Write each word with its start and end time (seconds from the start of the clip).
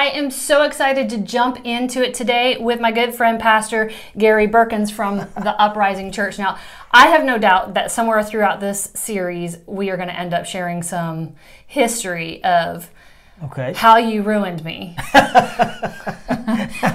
I 0.00 0.06
am 0.06 0.30
so 0.30 0.62
excited 0.62 1.10
to 1.10 1.18
jump 1.18 1.66
into 1.66 2.02
it 2.02 2.14
today 2.14 2.56
with 2.56 2.80
my 2.80 2.90
good 2.90 3.14
friend, 3.14 3.38
Pastor 3.38 3.90
Gary 4.16 4.46
Burkins 4.46 4.90
from 4.90 5.18
the 5.18 5.54
Uprising 5.60 6.10
Church. 6.10 6.38
Now, 6.38 6.56
I 6.90 7.08
have 7.08 7.22
no 7.22 7.36
doubt 7.36 7.74
that 7.74 7.90
somewhere 7.92 8.22
throughout 8.24 8.60
this 8.60 8.90
series, 8.94 9.58
we 9.66 9.90
are 9.90 9.98
going 9.98 10.08
to 10.08 10.18
end 10.18 10.32
up 10.32 10.46
sharing 10.46 10.82
some 10.82 11.34
history 11.66 12.42
of 12.42 12.90
Okay. 13.44 13.72
how 13.74 13.96
you 13.96 14.22
ruined 14.22 14.62
me 14.64 14.96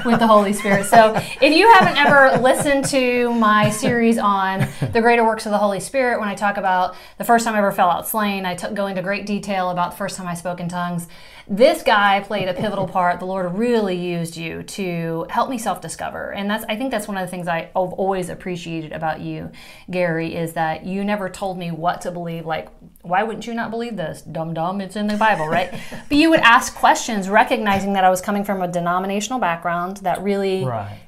with 0.06 0.20
the 0.20 0.28
Holy 0.28 0.54
Spirit. 0.54 0.86
So, 0.86 1.16
if 1.16 1.56
you 1.56 1.72
haven't 1.74 1.98
ever 1.98 2.38
listened 2.42 2.86
to 2.86 3.34
my 3.34 3.70
series 3.70 4.18
on 4.18 4.68
the 4.94 5.02
greater 5.02 5.24
works 5.24 5.46
of 5.46 5.52
the 5.52 5.58
Holy 5.58 5.80
Spirit, 5.80 6.20
when 6.20 6.30
I 6.30 6.36
talk 6.36 6.58
about 6.58 6.96
the 7.18 7.24
first 7.24 7.46
time 7.46 7.56
I 7.56 7.60
ever 7.60 7.72
fell 7.72 7.90
out 7.90 8.08
slain, 8.08 8.46
I 8.46 8.56
t- 8.56 8.74
go 8.74 8.88
into 8.88 9.02
great 9.02 9.26
detail 9.26 9.70
about 9.70 9.92
the 9.92 9.98
first 9.98 10.18
time 10.18 10.28
I 10.28 10.34
spoke 10.36 10.60
in 10.60 10.70
tongues. 10.70 11.08
This 11.48 11.84
guy 11.84 12.22
played 12.22 12.48
a 12.48 12.54
pivotal 12.54 12.88
part. 12.88 13.20
The 13.20 13.26
Lord 13.26 13.54
really 13.56 13.96
used 13.96 14.36
you 14.36 14.64
to 14.64 15.28
help 15.30 15.50
me 15.50 15.58
self-discover, 15.58 16.32
and 16.32 16.50
that's 16.50 16.66
I 16.70 16.76
think 16.76 16.92
that's 16.92 17.08
one 17.08 17.18
of 17.18 17.26
the 17.26 17.30
things 17.30 17.48
I've 17.48 17.70
always 17.76 18.30
appreciated 18.30 18.92
about 18.92 19.22
you, 19.22 19.52
Gary, 19.90 20.36
is 20.36 20.54
that 20.54 20.86
you 20.86 21.04
never 21.04 21.30
told 21.30 21.58
me 21.58 21.72
what 21.72 22.02
to 22.02 22.12
believe. 22.12 22.46
Like, 22.46 22.70
why 23.06 23.24
wouldn't 23.24 23.46
you 23.48 23.54
not 23.54 23.72
believe 23.72 23.96
this? 23.98 24.22
Dum 24.22 24.54
dum, 24.54 24.82
it's 24.82 24.96
in 24.96 25.08
the 25.08 25.18
Bible, 25.18 25.48
right? 25.48 25.72
but 26.10 26.18
you 26.18 26.30
would 26.30 26.40
ask 26.40 26.76
questions, 26.76 27.30
recognizing 27.30 27.94
that 27.94 28.04
I 28.04 28.10
was 28.10 28.22
coming 28.22 28.44
from 28.44 28.62
a 28.62 28.68
denominational 28.68 29.40
background 29.40 29.98
that 29.98 30.22
really 30.24 30.66
Right. 30.66 31.00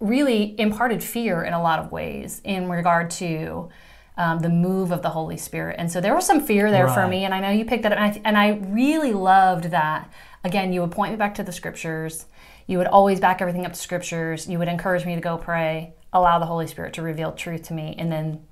really 0.00 0.58
imparted 0.58 1.02
fear 1.02 1.42
in 1.42 1.52
a 1.52 1.62
lot 1.62 1.78
of 1.78 1.92
ways 1.92 2.40
in 2.44 2.68
regard 2.68 3.10
to 3.10 3.68
um, 4.16 4.40
the 4.40 4.48
move 4.48 4.92
of 4.92 5.02
the 5.02 5.10
Holy 5.10 5.36
Spirit. 5.36 5.76
And 5.78 5.90
so 5.90 6.00
there 6.00 6.14
was 6.14 6.26
some 6.26 6.40
fear 6.40 6.70
there 6.70 6.88
for 6.88 7.06
me, 7.08 7.24
and 7.24 7.32
I 7.32 7.40
know 7.40 7.50
you 7.50 7.64
picked 7.64 7.84
that 7.84 7.92
up. 7.92 7.98
And 7.98 8.12
I, 8.12 8.20
and 8.24 8.36
I 8.36 8.48
really 8.70 9.12
loved 9.12 9.64
that. 9.70 10.10
Again, 10.44 10.72
you 10.72 10.80
would 10.82 10.90
point 10.90 11.12
me 11.12 11.16
back 11.16 11.34
to 11.36 11.42
the 11.42 11.52
scriptures. 11.52 12.26
You 12.66 12.78
would 12.78 12.86
always 12.86 13.18
back 13.18 13.40
everything 13.40 13.64
up 13.64 13.72
to 13.72 13.78
scriptures. 13.78 14.46
You 14.48 14.58
would 14.58 14.68
encourage 14.68 15.06
me 15.06 15.14
to 15.14 15.20
go 15.20 15.38
pray, 15.38 15.94
allow 16.12 16.38
the 16.38 16.46
Holy 16.46 16.66
Spirit 16.66 16.92
to 16.94 17.02
reveal 17.02 17.32
truth 17.32 17.62
to 17.64 17.74
me, 17.74 17.94
and 17.98 18.12
then, 18.12 18.42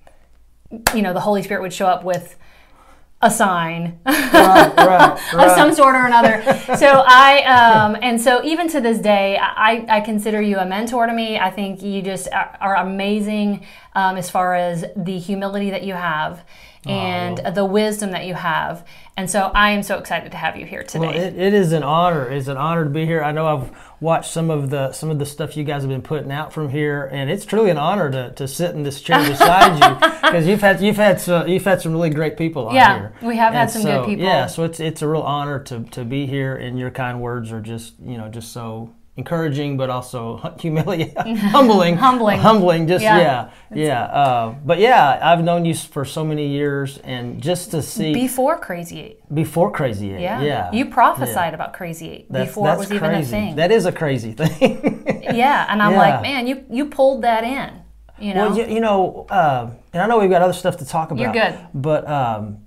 you 0.95 1.03
know, 1.03 1.13
the 1.13 1.21
Holy 1.21 1.43
Spirit 1.43 1.61
would 1.63 1.73
show 1.73 1.87
up 1.87 2.03
with 2.03 2.37
a 3.21 3.31
sign 3.31 3.99
Right. 4.07 5.19
Right. 5.35 5.49
of 5.51 5.57
some 5.57 5.75
sort 5.75 5.97
or 5.97 6.07
another. 6.07 6.41
so 6.77 7.03
I, 7.07 7.43
um, 7.45 7.97
and 8.01 8.21
so 8.21 8.43
even 8.45 8.69
to 8.69 8.81
this 8.81 8.99
day, 9.01 9.37
I, 9.37 9.85
I 9.89 10.01
consider 10.01 10.41
you 10.41 10.59
a 10.59 10.65
mentor 10.65 11.07
to 11.07 11.13
me. 11.13 11.39
I 11.39 11.51
think 11.51 11.83
you 11.83 12.01
just 12.01 12.29
are, 12.33 12.57
are 12.61 12.77
amazing 12.77 13.67
um, 13.95 14.17
as 14.17 14.31
far 14.31 14.55
as 14.55 14.85
the 14.97 15.19
humility 15.19 15.71
that 15.71 15.83
you 15.83 15.95
have 15.95 16.45
and 16.89 17.39
the 17.55 17.65
wisdom 17.65 18.11
that 18.13 18.27
you 18.27 18.35
have. 18.35 18.87
And 19.17 19.29
so 19.29 19.51
I 19.55 19.71
am 19.71 19.83
so 19.83 19.99
excited 19.99 20.31
to 20.31 20.39
have 20.39 20.57
you 20.57 20.65
here 20.65 20.83
today. 20.85 21.07
Well, 21.07 21.17
it, 21.17 21.37
it 21.37 21.53
is 21.53 21.73
an 21.73 21.83
honor. 21.83 22.29
It's 22.31 22.47
an 22.49 22.57
honor 22.57 22.85
to 22.85 22.91
be 22.91 23.05
here. 23.05 23.23
I 23.23 23.33
know 23.33 23.47
I've 23.49 23.77
watched 24.01 24.31
some 24.31 24.49
of 24.49 24.71
the 24.71 24.93
some 24.93 25.11
of 25.11 25.19
the 25.19 25.27
stuff 25.27 25.57
you 25.57 25.65
guys 25.65 25.83
have 25.83 25.91
been 25.91 26.03
putting 26.03 26.31
out 26.31 26.53
from 26.53 26.69
here, 26.69 27.09
and 27.13 27.29
it's 27.29 27.45
truly 27.45 27.71
an 27.71 27.79
honor 27.79 28.11
to, 28.13 28.31
to 28.35 28.47
sit 28.47 28.77
in 28.77 28.85
this 28.85 29.01
chair 29.01 29.19
beside 29.29 29.75
you 29.75 29.95
because 30.23 30.47
you've 30.47 30.61
had 30.61 30.81
you've 30.81 30.97
had 30.97 31.21
some, 31.21 31.49
you've 31.49 31.65
had 31.65 31.81
some 31.83 31.93
really 31.93 32.11
great 32.11 32.37
people 32.37 32.69
on 32.69 32.75
Yeah, 32.77 32.99
here. 32.99 33.13
we 33.23 33.37
have 33.37 33.53
had 33.53 33.63
And 33.63 33.71
some 33.71 33.83
good 33.83 34.07
people. 34.07 34.25
Yeah, 34.25 34.47
so 34.47 34.63
it's 34.63 34.79
it's 34.79 35.03
a 35.03 35.09
real 35.09 35.23
honor 35.23 35.59
to, 35.65 35.83
to 35.85 36.05
be 36.05 36.27
here, 36.27 36.55
and 36.57 36.79
your 36.79 36.91
kind 36.93 37.21
words 37.21 37.51
are 37.51 37.61
just 37.61 37.99
you 38.01 38.17
know 38.19 38.29
just 38.29 38.53
so 38.53 38.95
encouraging, 39.19 39.77
but 39.77 39.91
also 39.91 40.39
humiliating, 40.61 41.37
humbling, 41.37 41.97
Humbling. 41.97 42.39
humbling. 42.39 42.87
Just 42.87 43.03
Yeah. 43.03 43.19
yeah, 43.19 43.49
yeah. 43.75 44.03
Uh, 44.05 44.55
but 44.65 44.79
yeah, 44.79 45.19
I've 45.21 45.43
known 45.45 45.65
you 45.65 45.75
for 45.75 46.05
so 46.05 46.25
many 46.25 46.47
years, 46.49 46.99
and 47.05 47.43
just 47.43 47.71
to 47.73 47.83
see 47.83 48.15
Before 48.15 48.57
Crazy 48.59 49.01
Eight. 49.01 49.35
before 49.35 49.71
Crazy 49.71 50.15
Eight, 50.15 50.21
Yeah. 50.21 50.41
yeah, 50.41 50.73
You 50.73 50.87
prophesied 50.87 51.53
about 51.53 51.73
Crazy 51.75 52.09
Eight 52.11 52.33
That's- 52.33 52.49
before 52.49 52.67
it 52.69 52.71
that's 52.71 52.79
was 52.89 52.93
even 52.93 53.15
a 53.15 53.23
thing. 53.25 53.57
That 53.57 53.71
is 53.73 53.85
a 53.87 53.93
crazy 53.93 54.33
thing. 54.41 55.05
yeah. 55.35 55.67
And 55.69 55.83
I'm 55.83 55.93
Yeah. 55.93 55.99
like, 55.99 56.23
man, 56.23 56.47
you, 56.47 56.65
you 56.71 56.87
pulled 56.87 57.23
that 57.23 57.45
in. 57.45 57.71
You 58.21 58.35
know? 58.35 58.49
well, 58.49 58.59
you, 58.59 58.67
you 58.75 58.81
know, 58.81 59.27
uh, 59.31 59.71
and 59.93 60.03
I 60.03 60.07
know 60.09 60.19
we've 60.19 60.31
got 60.31 60.43
other 60.43 60.53
stuff 60.53 60.77
to 60.79 60.85
talk 60.85 61.11
about. 61.13 61.21
You're 61.23 61.33
good. 61.33 61.55
But 61.73 62.09
um, 62.09 62.59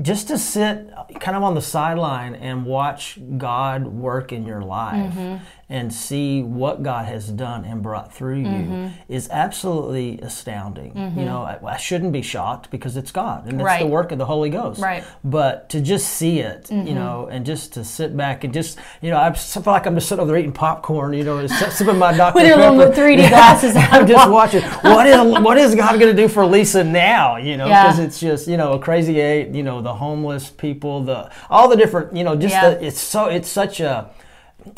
just 0.00 0.28
to 0.28 0.38
sit 0.38 0.88
kind 1.20 1.36
of 1.36 1.42
on 1.42 1.54
the 1.54 1.60
sideline 1.60 2.34
and 2.34 2.64
watch 2.64 3.18
God 3.36 3.86
work 3.86 4.32
in 4.32 4.46
your 4.46 4.62
life 4.62 5.12
Mm-hmm. 5.14 5.65
And 5.68 5.92
see 5.92 6.42
what 6.44 6.82
God 6.84 7.06
has 7.06 7.28
done 7.28 7.64
and 7.64 7.82
brought 7.82 8.14
through 8.14 8.36
Mm-hmm. 8.44 8.72
you 8.84 8.90
is 9.08 9.28
absolutely 9.30 10.20
astounding. 10.20 10.92
You 11.16 11.24
know, 11.24 11.42
I, 11.42 11.58
I 11.74 11.76
shouldn't 11.76 12.12
be 12.12 12.22
shocked 12.22 12.70
because 12.70 12.96
it's 12.96 13.10
God 13.10 13.48
and 13.48 13.60
it's 13.60 13.78
the 13.80 13.86
work 13.86 14.12
of 14.12 14.18
the 14.18 14.26
Holy 14.26 14.48
Ghost. 14.50 14.80
Right. 14.80 15.02
Mm-hmm. 15.02 15.30
But 15.30 15.68
to 15.70 15.80
just 15.80 16.08
see 16.10 16.38
it, 16.40 16.70
you 16.70 16.94
know, 16.94 17.28
and 17.30 17.44
just 17.44 17.72
to 17.74 17.84
sit 17.84 18.16
back 18.16 18.44
and 18.44 18.54
just, 18.54 18.78
you 19.02 19.10
know, 19.10 19.18
I 19.18 19.32
feel 19.32 19.62
like 19.66 19.86
I'm 19.86 19.94
just 19.96 20.08
sitting 20.08 20.22
over 20.22 20.30
there 20.30 20.38
eating 20.38 20.52
popcorn, 20.52 21.12
you 21.14 21.24
know, 21.24 21.44
sipping 21.48 21.98
my 21.98 22.16
Dr. 22.16 22.34
With 22.36 22.46
your 22.46 22.58
little 22.58 22.92
3D 22.92 23.28
glasses 23.28 23.74
on. 23.76 23.82
I'm 23.90 24.06
just 24.06 24.30
watching. 24.30 24.62
What 24.62 25.06
is 25.06 25.16
what 25.42 25.58
is 25.58 25.74
God 25.74 25.98
going 25.98 26.14
to 26.14 26.22
do 26.22 26.28
for 26.28 26.46
Lisa 26.46 26.84
now? 26.84 27.36
You 27.38 27.56
know, 27.56 27.66
Yeah. 27.66 27.84
because 27.84 27.98
it's 27.98 28.20
just 28.20 28.46
you 28.46 28.56
know 28.56 28.74
a 28.74 28.78
crazy 28.78 29.18
eight. 29.20 29.48
You 29.54 29.62
know, 29.64 29.82
the 29.82 29.94
homeless 29.94 30.50
people, 30.50 31.02
the 31.02 31.30
all 31.50 31.68
the 31.68 31.76
different. 31.76 32.14
You 32.16 32.22
know, 32.24 32.36
just 32.36 32.52
Yeah. 32.54 32.70
the, 32.70 32.84
it's 32.86 33.00
so 33.00 33.26
it's 33.26 33.48
such 33.48 33.80
a 33.80 34.10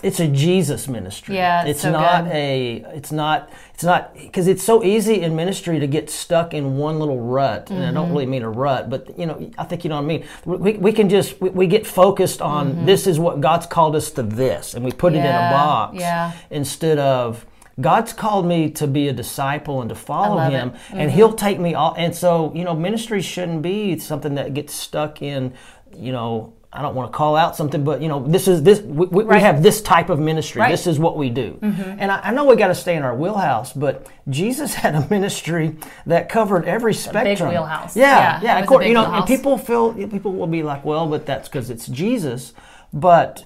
it's 0.03 0.21
a 0.21 0.29
Jesus 0.29 0.87
ministry. 0.89 1.35
Yeah, 1.37 1.63
it's 1.63 1.71
it's 1.71 1.81
so 1.83 1.93
not 1.93 2.25
good. 2.25 2.33
a 2.33 2.77
it's 2.95 3.11
not 3.13 3.51
it's 3.75 3.85
not 3.85 4.15
because 4.15 4.47
it's 4.49 4.63
so 4.63 4.85
easy 4.85 5.23
in 5.23 5.35
ministry 5.37 5.79
to 5.81 5.87
get 5.87 6.11
stuck 6.11 6.53
in 6.55 6.77
one 6.77 6.99
little 6.99 7.21
rut, 7.21 7.71
and 7.71 7.79
I 7.79 7.83
Mm-hmm. 7.87 7.95
don't 7.95 8.11
really 8.11 8.27
mean 8.27 8.43
a 8.43 8.51
rut, 8.51 8.91
but 8.91 9.19
you 9.19 9.27
know 9.27 9.51
I 9.59 9.65
think 9.65 9.85
you 9.85 9.91
know 9.91 9.97
what 9.97 10.03
I 10.03 10.07
mean. 10.07 10.25
We, 10.45 10.73
we 10.75 10.93
can 10.93 11.09
just 11.09 11.41
we, 11.41 11.51
we 11.51 11.67
get 11.67 11.87
focused 11.87 12.41
on 12.43 12.85
this 12.87 13.07
is 13.07 13.19
what 13.19 13.41
God's 13.41 13.67
called 13.67 13.97
us 13.97 14.11
to 14.13 14.23
this, 14.23 14.75
and 14.75 14.85
we 14.85 14.93
put 14.93 15.13
it 15.15 15.19
in 15.19 15.27
a 15.27 15.29
Mm-hmm. 15.29 15.53
Box 15.55 15.97
yeah. 15.99 16.33
instead 16.51 16.99
of 16.99 17.47
God's 17.81 18.13
called 18.13 18.45
me 18.47 18.71
to 18.73 18.87
be 18.89 19.07
a 19.09 19.13
disciple 19.13 19.81
and 19.81 19.89
to 19.89 19.95
follow 19.95 20.39
Him. 20.51 20.71
Mm-hmm. 20.71 20.99
and 20.99 21.11
He'll 21.13 21.33
take 21.33 21.61
me 21.61 21.75
all. 21.75 21.95
And 21.97 22.15
so, 22.15 22.53
you 22.55 22.65
know, 22.65 22.75
ministry 22.75 23.23
shouldn't 23.23 23.63
be 23.63 23.99
something 24.01 24.35
that 24.35 24.53
gets 24.53 24.75
stuck 24.75 25.23
in, 25.23 25.55
you 25.97 26.11
know. 26.13 26.53
I 26.71 26.83
don't 26.83 26.95
want 26.95 27.11
to 27.11 27.17
call 27.17 27.35
out 27.35 27.57
something, 27.57 27.83
but 27.83 28.03
you 28.03 28.09
know, 28.09 28.27
this 28.27 28.47
is 28.47 28.63
this. 28.63 28.81
We, 28.81 29.07
we, 29.07 29.25
Right. 29.25 29.41
have 29.41 29.63
this 29.63 29.81
type 29.81 30.11
of 30.11 30.19
ministry. 30.21 30.61
Right. 30.61 30.71
This 30.71 30.87
is 30.87 30.99
what 30.99 31.17
we 31.17 31.31
do, 31.31 31.59
mm-hmm. 31.63 31.97
and 31.99 32.13
I, 32.13 32.21
I 32.25 32.31
know 32.31 32.45
we 32.45 32.57
got 32.57 32.69
to 32.69 32.75
stay 32.75 32.95
in 32.95 33.03
our 33.03 33.15
wheelhouse. 33.15 33.73
But 33.73 34.07
Jesus 34.29 34.75
had 34.83 34.95
a 34.95 35.07
ministry 35.09 35.77
that 36.07 36.29
covered 36.29 36.67
every 36.67 36.93
spectrum. 36.93 37.25
Big 37.25 37.41
wheelhouse. 37.59 37.97
Yeah, 37.97 38.19
Yeah, 38.19 38.41
yeah. 38.43 38.59
Of 38.59 38.67
course, 38.67 38.85
you 38.87 38.93
know, 38.93 39.07
and 39.11 39.27
people 39.27 39.57
feel 39.57 39.95
people 40.09 40.35
will 40.35 40.47
be 40.47 40.63
like, 40.63 40.85
well, 40.85 41.07
but 41.09 41.25
that's 41.25 41.49
because 41.49 41.71
it's 41.71 41.87
Jesus. 41.87 42.53
But 42.93 43.45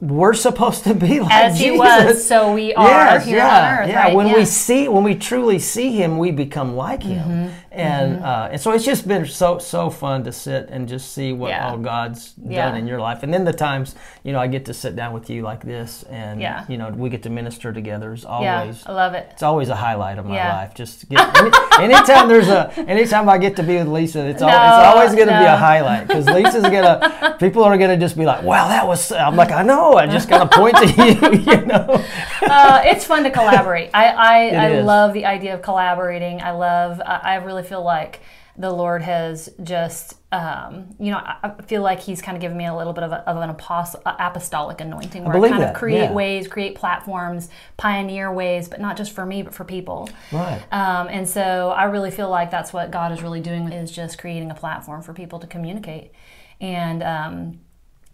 we're 0.00 0.34
supposed 0.34 0.84
to 0.84 0.94
be 0.94 1.20
like 1.26 1.32
As 1.32 1.58
he 1.58 1.66
Jesus. 1.66 1.78
was, 1.78 2.26
so 2.26 2.52
we 2.54 2.74
are 2.74 2.86
Yes, 2.88 3.24
here 3.26 3.36
yeah, 3.38 3.56
on 3.72 3.78
earth. 3.78 3.88
Yeah, 3.88 4.02
right? 4.04 4.14
when 4.14 4.26
Yeah. 4.26 4.34
we 4.34 4.44
see, 4.44 4.88
when 4.88 5.04
we 5.04 5.14
truly 5.14 5.58
see 5.58 5.92
him, 5.92 6.18
we 6.18 6.30
become 6.32 6.76
like 6.76 7.02
him, 7.04 7.28
mm-hmm. 7.28 7.54
Mm-hmm. 7.76 7.80
and 8.14 8.24
uh, 8.24 8.48
and 8.52 8.60
so 8.60 8.72
it's 8.72 8.84
just 8.84 9.06
been 9.08 9.26
so 9.26 9.58
so 9.58 9.90
fun 9.90 10.22
to 10.24 10.32
sit 10.32 10.68
and 10.70 10.88
just 10.88 11.12
see 11.12 11.32
what 11.32 11.50
Yeah. 11.50 11.68
all 11.70 11.78
God's 11.78 12.34
Yeah. 12.42 12.66
done 12.70 12.76
in 12.78 12.86
your 12.86 13.00
life, 13.00 13.22
and 13.24 13.32
then 13.34 13.44
the 13.44 13.52
times 13.52 13.94
you 14.22 14.32
know 14.32 14.38
I 14.40 14.46
get 14.46 14.64
to 14.66 14.74
sit 14.74 14.94
down 14.96 15.12
with 15.12 15.28
you 15.28 15.42
like 15.42 15.62
this, 15.64 16.04
and 16.04 16.40
Yeah. 16.40 16.64
you 16.68 16.78
know 16.78 16.88
we 16.90 17.08
get 17.10 17.22
to 17.24 17.30
minister 17.30 17.72
together 17.72 18.12
is 18.12 18.22
yeah, 18.22 18.28
always. 18.60 18.86
I 18.86 18.92
love 18.92 19.14
it. 19.14 19.28
It's 19.32 19.42
always 19.42 19.68
a 19.68 19.76
highlight 19.76 20.18
of 20.18 20.26
my 20.26 20.36
Yeah. 20.36 20.56
life. 20.56 20.74
Just 20.74 21.08
get, 21.08 21.20
any, 21.36 21.50
anytime 21.94 22.28
there's 22.28 22.48
a, 22.48 22.72
anytime 22.88 23.28
I 23.28 23.38
get 23.38 23.56
to 23.56 23.62
be 23.62 23.76
with 23.78 23.88
Lisa, 23.88 24.24
it's, 24.26 24.40
al- 24.42 24.48
No, 24.48 24.54
it's 24.54 24.86
always 24.94 25.14
going 25.14 25.28
to 25.28 25.38
be 25.38 25.44
a 25.44 25.56
highlight 25.56 26.06
because 26.06 26.26
Lisa's 26.26 26.62
gonna, 26.62 27.36
people 27.40 27.64
are 27.64 27.76
gonna 27.76 27.96
just 27.96 28.16
be 28.16 28.24
like, 28.24 28.42
wow, 28.42 28.68
that 28.68 28.86
was. 28.86 29.10
I'm 29.12 29.36
like, 29.36 29.50
I 29.50 29.62
know. 29.62 29.94
I 29.94 30.06
just 30.06 30.28
gotta 30.28 30.46
point 30.48 30.76
to 30.76 30.86
you, 30.86 31.40
you 31.52 31.66
know. 31.66 32.04
Uh, 32.50 32.82
it's 32.84 33.04
fun 33.04 33.24
to 33.24 33.30
collaborate. 33.30 33.90
I 33.94 34.08
I, 34.08 34.48
I 34.48 34.80
love 34.80 35.12
the 35.12 35.26
idea 35.26 35.54
of 35.54 35.62
collaborating. 35.62 36.40
I 36.40 36.52
love. 36.52 37.00
I, 37.00 37.20
I 37.22 37.34
really 37.36 37.62
feel 37.62 37.82
like 37.82 38.20
the 38.56 38.70
Lord 38.70 39.02
has 39.02 39.50
just, 39.64 40.14
um, 40.30 40.94
you 41.00 41.10
know, 41.10 41.16
I 41.16 41.38
I 41.42 41.62
feel 41.62 41.82
like 41.82 41.98
He's 41.98 42.22
kind 42.22 42.36
of 42.36 42.40
given 42.40 42.56
me 42.56 42.66
a 42.66 42.74
little 42.74 42.92
bit 42.92 43.02
of, 43.02 43.10
a, 43.10 43.28
of 43.28 43.36
an 43.38 43.52
apost- 43.52 44.00
apostolic 44.04 44.80
anointing, 44.80 45.24
where 45.24 45.34
I, 45.34 45.38
believe 45.38 45.50
kind 45.50 45.62
that, 45.64 45.74
of 45.74 45.76
create 45.76 46.04
yeah. 46.04 46.12
ways, 46.12 46.46
create 46.46 46.76
platforms, 46.76 47.48
pioneer 47.76 48.32
ways, 48.32 48.68
but 48.68 48.80
not 48.80 48.96
just 48.96 49.12
for 49.12 49.26
me, 49.26 49.42
but 49.42 49.54
for 49.54 49.64
people. 49.64 50.08
Right. 50.30 50.62
Um, 50.70 51.08
and 51.08 51.28
so 51.28 51.70
I 51.70 51.84
really 51.84 52.12
feel 52.12 52.30
like 52.30 52.52
that's 52.52 52.72
what 52.72 52.92
God 52.92 53.10
is 53.10 53.22
really 53.22 53.40
doing 53.40 53.72
is 53.72 53.90
just 53.90 54.18
creating 54.18 54.52
a 54.52 54.54
platform 54.54 55.02
for 55.02 55.12
people 55.12 55.40
to 55.40 55.48
communicate. 55.48 56.12
And 56.60 57.02
um, 57.02 57.60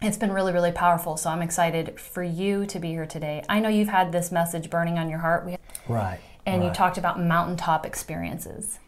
it's 0.01 0.17
been 0.17 0.31
really, 0.31 0.51
really 0.51 0.71
powerful. 0.71 1.17
So 1.17 1.29
I'm 1.29 1.41
excited 1.41 1.99
for 1.99 2.23
you 2.23 2.65
to 2.65 2.79
be 2.79 2.89
here 2.89 3.05
today. 3.05 3.43
I 3.47 3.59
know 3.59 3.69
you've 3.69 3.89
had 3.89 4.11
this 4.11 4.31
message 4.31 4.69
burning 4.69 4.97
on 4.97 5.09
your 5.09 5.19
heart, 5.19 5.45
we, 5.45 5.57
Right. 5.87 6.19
and 6.45 6.63
you 6.63 6.71
talked 6.71 6.97
about 6.97 7.21
mountaintop 7.21 7.85
experiences. 7.85 8.79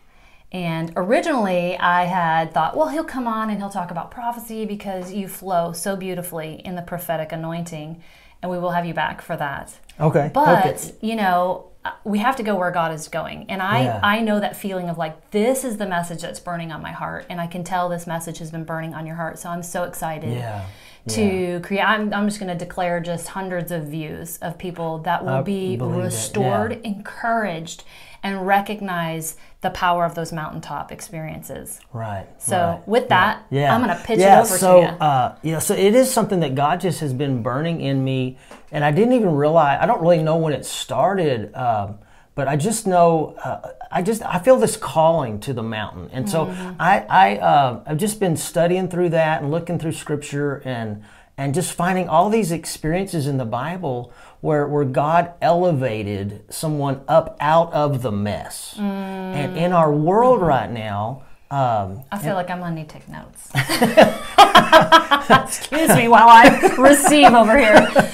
And 0.51 0.94
originally, 0.95 1.77
I 1.77 2.06
had 2.06 2.54
thought, 2.54 2.77
well, 2.77 2.89
he'll 2.89 3.04
come 3.04 3.27
on 3.27 3.50
and 3.50 3.60
he'll 3.60 3.69
talk 3.71 3.89
about 3.89 4.12
prophecy 4.12 4.65
because 4.65 5.12
you 5.12 5.27
flow 5.27 5.71
so 5.74 5.95
beautifully 5.95 6.62
in 6.63 6.75
the 6.75 6.83
prophetic 6.83 7.31
anointing, 7.31 8.01
and 8.42 8.51
we 8.51 8.60
will 8.60 8.71
have 8.71 8.86
you 8.86 8.94
back 8.94 9.21
for 9.21 9.36
that. 9.38 9.80
Okay. 10.00 10.30
But 10.33 10.65
okay. 10.65 10.92
you 11.01 11.15
know, 11.15 11.68
uh, 11.86 11.92
we 12.04 12.19
have 12.19 12.36
to 12.36 12.44
go 12.44 12.56
where 12.56 12.69
God 12.71 12.94
is 12.94 13.07
going, 13.07 13.45
and 13.50 13.62
I 13.63 13.83
Yeah. 13.83 14.00
I 14.04 14.19
know 14.21 14.39
that 14.39 14.56
feeling 14.56 14.89
of 14.89 14.98
like 14.98 15.31
this 15.31 15.63
is 15.63 15.77
the 15.77 15.88
message 15.88 16.21
that's 16.21 16.39
burning 16.39 16.71
on 16.71 16.81
my 16.83 16.92
heart, 16.92 17.25
and 17.30 17.42
I 17.42 17.48
can 17.48 17.63
tell 17.63 17.89
this 17.89 18.06
message 18.06 18.38
has 18.38 18.51
been 18.51 18.63
burning 18.63 18.94
on 18.94 19.06
your 19.07 19.15
heart. 19.15 19.39
So 19.39 19.50
I'm 19.50 19.63
so 19.63 19.83
excited 19.83 20.33
Yeah. 20.38 20.62
To 21.10 21.60
create. 21.62 21.82
I'm, 21.82 22.14
I'm 22.14 22.28
just 22.28 22.40
going 22.40 22.56
to 22.56 22.66
declare 22.66 23.00
just 23.00 23.30
hundreds 23.30 23.72
of 23.72 23.88
views 23.88 24.38
of 24.38 24.58
people 24.58 25.00
that 25.00 25.24
will 25.24 25.36
I 25.36 25.42
be 25.42 25.78
restored, 25.78 26.72
yeah. 26.72 26.92
encouraged, 26.92 27.84
and 28.24 28.48
recognize 28.48 29.36
the 29.62 29.70
power 29.70 30.06
of 30.06 30.16
those 30.16 30.32
mountaintop 30.32 30.92
experiences. 30.92 31.82
Right. 31.92 32.26
So 32.38 32.58
right. 32.58 32.88
with 32.88 33.10
that, 33.10 33.46
Yeah. 33.50 33.76
I'm 33.76 33.84
going 33.84 33.96
to 33.96 34.04
pitch 34.04 34.20
yeah, 34.20 34.40
it 34.40 34.46
over 34.46 34.58
so, 34.58 34.82
to 34.82 34.82
you. 34.82 34.88
Uh, 34.88 35.36
yeah, 35.42 35.60
so 35.60 35.74
it 35.74 35.94
is 35.94 36.12
something 36.12 36.40
that 36.40 36.56
God 36.56 36.80
just 36.80 37.02
has 37.02 37.14
been 37.14 37.44
burning 37.44 37.82
in 37.82 38.04
me, 38.04 38.38
and 38.72 38.86
I 38.86 38.92
didn't 38.92 39.14
even 39.14 39.36
realize. 39.36 39.80
I 39.82 39.86
don't 39.86 40.02
really 40.02 40.24
know 40.24 40.38
when 40.38 40.54
it 40.54 40.66
started, 40.66 41.54
um, 41.54 42.00
but 42.36 42.48
I 42.48 42.56
just 42.56 42.88
know. 42.88 43.36
Uh, 43.44 43.70
I 43.92 44.02
just 44.02 44.22
I 44.24 44.40
feel 44.40 44.58
this 44.58 44.76
calling 44.78 45.40
to 45.42 45.54
the 45.54 45.64
mountain, 45.64 46.10
and 46.12 46.30
so 46.30 46.46
Mm-hmm. 46.48 46.82
I 46.82 47.06
I 47.10 47.38
uh, 47.38 47.84
I've 47.86 47.98
just 47.98 48.20
been 48.20 48.36
studying 48.38 48.88
through 48.88 49.10
that 49.10 49.42
and 49.42 49.52
looking 49.52 49.78
through 49.80 49.92
Scripture 49.94 50.62
and 50.66 51.04
and 51.38 51.54
just 51.54 51.74
finding 51.74 52.08
all 52.10 52.30
these 52.30 52.52
experiences 52.52 53.28
in 53.28 53.38
the 53.38 53.46
Bible 53.46 54.12
where 54.42 54.68
where 54.68 54.86
God 54.86 55.34
elevated 55.42 56.44
someone 56.52 57.02
up 57.08 57.38
out 57.40 57.72
of 57.74 58.02
the 58.02 58.12
mess, 58.12 58.76
and 58.80 59.58
in 59.58 59.72
our 59.72 59.92
world 59.94 60.40
Mm-hmm. 60.40 60.48
right 60.48 60.72
now. 60.72 61.24
Um, 61.52 62.02
I 62.12 62.18
feel 62.18 62.34
like 62.34 62.50
I'm 62.50 62.62
to 62.62 62.72
need 62.72 62.90
to 62.90 62.96
take 62.98 63.08
notes. 63.10 63.52
Excuse 65.30 65.96
me 65.96 66.08
while 66.08 66.28
I 66.28 66.74
receive 66.80 67.32
over 67.34 67.58
here. 67.58 67.76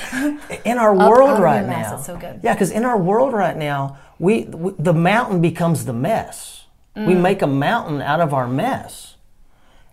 in 0.65 0.77
our 0.77 0.95
out 0.99 1.09
world 1.09 1.39
right 1.39 1.65
now. 1.65 1.97
so. 2.01 2.19
Yeah, 2.43 2.53
because 2.53 2.71
in 2.71 2.85
our 2.85 2.97
world 2.97 3.33
right 3.33 3.57
now, 3.57 3.97
we, 4.19 4.43
we 4.45 4.73
the 4.79 4.93
mountain 4.93 5.41
becomes 5.41 5.85
the 5.85 5.93
mess. 5.93 6.65
We 6.95 7.13
Mm. 7.13 7.21
make 7.21 7.41
a 7.41 7.47
mountain 7.47 8.01
out 8.01 8.19
of 8.19 8.33
our 8.33 8.47
mess. 8.47 9.15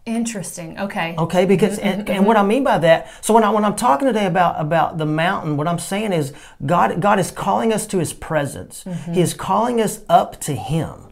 Interesting. 0.06 0.78
Okay. 0.78 1.14
Okay, 1.18 1.46
because 1.46 1.78
and, 1.80 2.08
and 2.08 2.24
what 2.26 2.36
I 2.36 2.44
mean 2.44 2.62
by 2.62 2.78
that, 2.78 3.24
so 3.24 3.34
when 3.34 3.42
I 3.42 3.50
when 3.50 3.64
I'm 3.64 3.74
talking 3.74 4.06
today 4.06 4.26
about 4.26 4.54
about 4.60 4.98
the 4.98 5.06
mountain, 5.06 5.56
what 5.56 5.66
I'm 5.66 5.80
saying 5.80 6.12
is 6.12 6.32
God 6.64 7.00
God 7.00 7.18
is 7.18 7.32
calling 7.32 7.72
us 7.72 7.86
to 7.88 7.98
His 7.98 8.12
presence. 8.12 8.84
Mm-hmm. 8.84 9.14
He 9.14 9.20
is 9.20 9.34
calling 9.34 9.80
us 9.80 10.02
up 10.08 10.40
to 10.42 10.54
Him. 10.54 11.05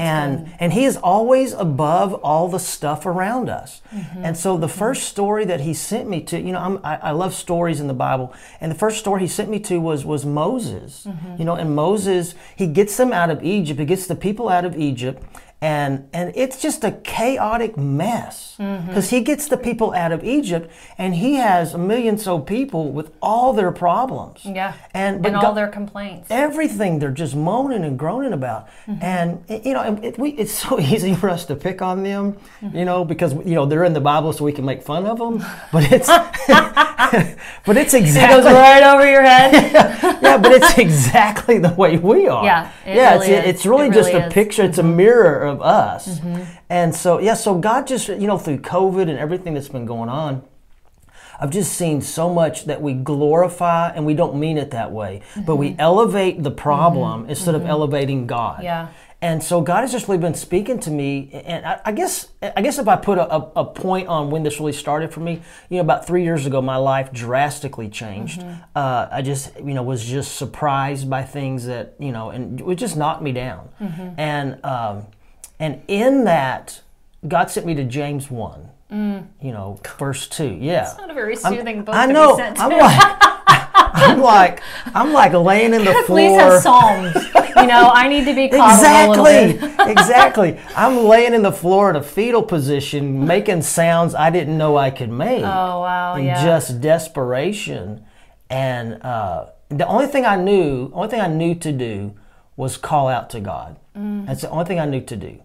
And 0.00 0.52
and 0.58 0.72
he 0.72 0.84
is 0.84 0.96
always 0.96 1.52
above 1.52 2.14
all 2.14 2.48
the 2.48 2.58
stuff 2.58 3.04
around 3.04 3.48
us. 3.48 3.82
Mm-hmm. 3.94 4.24
And 4.24 4.36
so 4.36 4.56
the 4.56 4.68
first 4.68 5.02
story 5.08 5.44
that 5.44 5.60
he 5.60 5.74
sent 5.74 6.08
me 6.08 6.22
to, 6.22 6.40
you 6.40 6.52
know, 6.52 6.58
I'm, 6.58 6.78
I, 6.82 6.96
I 6.96 7.10
love 7.10 7.34
stories 7.34 7.80
in 7.80 7.86
the 7.86 7.94
Bible. 7.94 8.32
And 8.60 8.72
the 8.72 8.78
first 8.78 8.98
story 8.98 9.20
he 9.20 9.28
sent 9.28 9.50
me 9.50 9.60
to 9.60 9.78
was 9.78 10.04
was 10.04 10.24
Moses. 10.24 11.04
Mm-hmm. 11.04 11.36
You 11.38 11.44
know, 11.44 11.54
and 11.54 11.74
Moses 11.74 12.34
he 12.56 12.66
gets 12.66 12.96
them 12.96 13.12
out 13.12 13.30
of 13.30 13.44
Egypt. 13.44 13.78
He 13.78 13.86
gets 13.86 14.06
the 14.06 14.16
people 14.16 14.48
out 14.48 14.64
of 14.64 14.74
Egypt 14.76 15.22
and 15.62 16.08
and 16.12 16.32
it's 16.34 16.60
just 16.62 16.84
a 16.84 16.92
chaotic 16.92 17.76
mess 17.76 18.46
Mm-hmm. 18.60 18.88
because 18.88 19.08
he 19.08 19.22
gets 19.22 19.48
the 19.48 19.56
people 19.56 19.94
out 19.94 20.12
of 20.12 20.22
Egypt 20.22 20.70
and 20.98 21.14
he 21.14 21.36
has 21.36 21.72
a 21.72 21.78
million 21.78 22.18
so 22.18 22.38
people 22.38 22.92
with 22.92 23.10
all 23.22 23.54
their 23.54 23.72
problems 23.72 24.40
Yeah. 24.44 24.74
and 24.92 25.24
and 25.24 25.34
all 25.34 25.40
God- 25.42 25.56
their 25.56 25.68
complaints. 25.68 26.26
everything 26.30 26.98
they're 26.98 27.10
just 27.10 27.34
moaning 27.34 27.84
and 27.84 27.98
groaning 27.98 28.34
about 28.34 28.68
Mm-hmm. 28.86 29.02
and 29.02 29.44
it- 29.48 29.64
you 29.64 29.72
know 29.72 29.82
it, 29.94 30.04
it- 30.04 30.18
we, 30.18 30.30
it's 30.32 30.52
so 30.52 30.78
easy 30.92 31.14
for 31.14 31.30
us 31.30 31.46
to 31.46 31.56
pick 31.56 31.80
on 31.80 32.02
them 32.02 32.36
Mm-hmm. 32.62 32.76
you 32.76 32.84
know 32.84 33.02
because 33.02 33.32
you 33.32 33.54
know 33.54 33.64
they're 33.64 33.84
in 33.84 33.94
the 33.94 34.00
bible 34.12 34.34
so 34.34 34.44
we 34.44 34.52
can 34.52 34.66
make 34.66 34.82
fun 34.82 35.06
of 35.06 35.16
them 35.18 35.42
but 35.72 35.90
it's 35.90 36.08
but 37.66 37.76
it's 37.78 37.94
It 37.94 38.00
goes 38.00 38.08
exactly 38.10 38.52
right 38.52 38.82
over 38.82 39.10
your 39.10 39.22
head. 39.22 39.52
yeah, 40.22 40.36
but 40.38 40.52
it's 40.52 40.76
exactly 40.78 41.58
the 41.58 41.70
way 41.72 41.96
we 41.96 42.28
are. 42.28 42.44
Yeah, 42.44 42.70
it 42.86 42.94
yeah, 42.96 43.14
really 43.14 43.32
it's, 43.32 43.48
it's 43.48 43.66
really 43.66 43.86
It 43.88 43.94
just 43.94 44.10
really 44.12 44.22
a 44.22 44.26
is. 44.26 44.32
Mm-hmm. 44.32 44.40
picture. 44.40 44.62
It's 44.64 44.78
a 44.78 44.82
mirror 44.84 45.44
of 45.50 45.60
us. 45.60 46.20
And 46.68 46.94
so, 46.94 47.18
yeah, 47.18 47.34
so 47.34 47.58
God 47.58 47.86
just, 47.86 48.08
you 48.08 48.26
know, 48.26 48.38
through 48.38 48.58
COVID 48.58 49.08
and 49.10 49.18
everything 49.18 49.54
that's 49.54 49.68
been 49.68 49.86
going 49.86 50.08
on, 50.08 50.42
I've 51.40 51.50
just 51.50 51.72
seen 51.72 52.02
so 52.02 52.32
much 52.32 52.66
that 52.66 52.82
we 52.82 52.92
glorify, 52.92 53.88
and 53.90 54.04
we 54.04 54.14
don't 54.14 54.38
mean 54.38 54.58
it 54.58 54.72
that 54.72 54.92
way, 54.92 55.22
but 55.46 55.56
we 55.56 55.74
elevate 55.78 56.42
the 56.42 56.50
problem 56.50 57.28
instead 57.30 57.54
of 57.54 57.64
elevating 57.64 58.26
God. 58.26 58.56
Mm-hmm. 58.56 58.64
Yeah. 58.64 58.88
And 59.22 59.42
so 59.42 59.60
God 59.60 59.82
has 59.82 59.92
just 59.92 60.08
really 60.08 60.20
been 60.20 60.34
speaking 60.34 60.80
to 60.80 60.90
me, 60.90 61.30
and 61.32 61.66
I, 61.66 61.80
I 61.84 61.92
guess 61.92 62.28
I 62.40 62.62
guess 62.62 62.78
if 62.78 62.88
I 62.88 62.96
put 62.96 63.18
a, 63.18 63.30
a, 63.30 63.52
a 63.56 63.64
point 63.66 64.08
on 64.08 64.30
when 64.30 64.42
this 64.44 64.58
really 64.58 64.72
started 64.72 65.12
for 65.12 65.20
me, 65.20 65.42
you 65.68 65.76
know, 65.76 65.82
about 65.82 66.06
three 66.06 66.24
years 66.24 66.46
ago, 66.46 66.62
my 66.62 66.76
life 66.76 67.12
drastically 67.12 67.90
changed. 67.90 68.42
Uh, 68.74 69.08
I 69.10 69.20
just 69.20 69.54
you 69.58 69.74
know 69.74 69.82
was 69.82 70.06
just 70.06 70.36
surprised 70.36 71.10
by 71.10 71.22
things 71.22 71.66
that 71.66 71.96
you 71.98 72.12
know, 72.12 72.30
and 72.30 72.62
it 72.62 72.76
just 72.76 72.96
knocked 72.96 73.20
me 73.22 73.32
down. 73.32 73.68
And 74.16 74.64
um, 74.64 75.06
and 75.60 75.80
in 75.86 76.24
that, 76.24 76.80
God 77.28 77.50
sent 77.50 77.64
me 77.66 77.74
to 77.76 77.84
James 77.84 78.28
one. 78.30 78.70
You 78.90 79.52
know, 79.52 79.78
verse 80.00 80.26
two. 80.26 80.58
Yeah, 80.60 80.82
It's 80.90 80.98
not 80.98 81.10
a 81.12 81.14
very 81.14 81.36
I'm- 81.44 81.54
soothing 81.54 81.84
book 81.84 81.94
I 81.94 82.08
to 82.08 82.12
know. 82.12 82.36
be 82.36 82.42
sent 82.42 82.56
to. 82.56 82.62
I'm 82.62 82.70
like, 82.76 83.16
I'm 83.92 84.20
like, 84.20 84.62
I'm 84.94 85.12
like 85.12 85.32
laying 85.32 85.74
in 85.74 85.84
the 85.84 85.92
floor. 85.92 86.04
Please 86.06 86.36
have 86.40 86.60
Psalms. 86.60 87.14
you 87.14 87.66
know, 87.66 87.90
I 87.94 88.08
need 88.08 88.24
to 88.24 88.34
be 88.34 88.48
coddled 88.48 88.84
a 88.84 89.22
little 89.22 89.26
Exactly, 89.26 89.90
exactly. 89.92 90.60
I'm 90.74 91.04
laying 91.04 91.34
in 91.34 91.42
the 91.42 91.52
floor 91.52 91.88
in 91.90 91.94
a 91.96 92.02
fetal 92.02 92.42
position, 92.42 93.24
making 93.26 93.62
sounds 93.62 94.12
I 94.16 94.30
didn't 94.30 94.58
know 94.58 94.76
I 94.76 94.90
could 94.90 95.10
make. 95.10 95.44
Oh, 95.44 95.80
wow, 95.80 96.16
in 96.16 96.24
yeah. 96.24 96.42
just 96.44 96.80
desperation, 96.80 98.04
and 98.48 99.00
uh, 99.02 99.46
the 99.68 99.86
only 99.86 100.06
thing 100.08 100.24
I 100.26 100.34
knew, 100.34 100.90
only 100.94 101.08
thing 101.08 101.20
I 101.20 101.28
knew 101.28 101.54
to 101.56 101.70
do, 101.72 102.14
was 102.56 102.76
call 102.76 103.06
out 103.08 103.30
to 103.30 103.40
God. 103.40 103.76
Mm. 103.96 104.26
That's 104.26 104.42
the 104.42 104.50
only 104.50 104.64
thing 104.64 104.80
I 104.80 104.84
knew 104.86 105.00
to 105.02 105.16
do. 105.16 105.40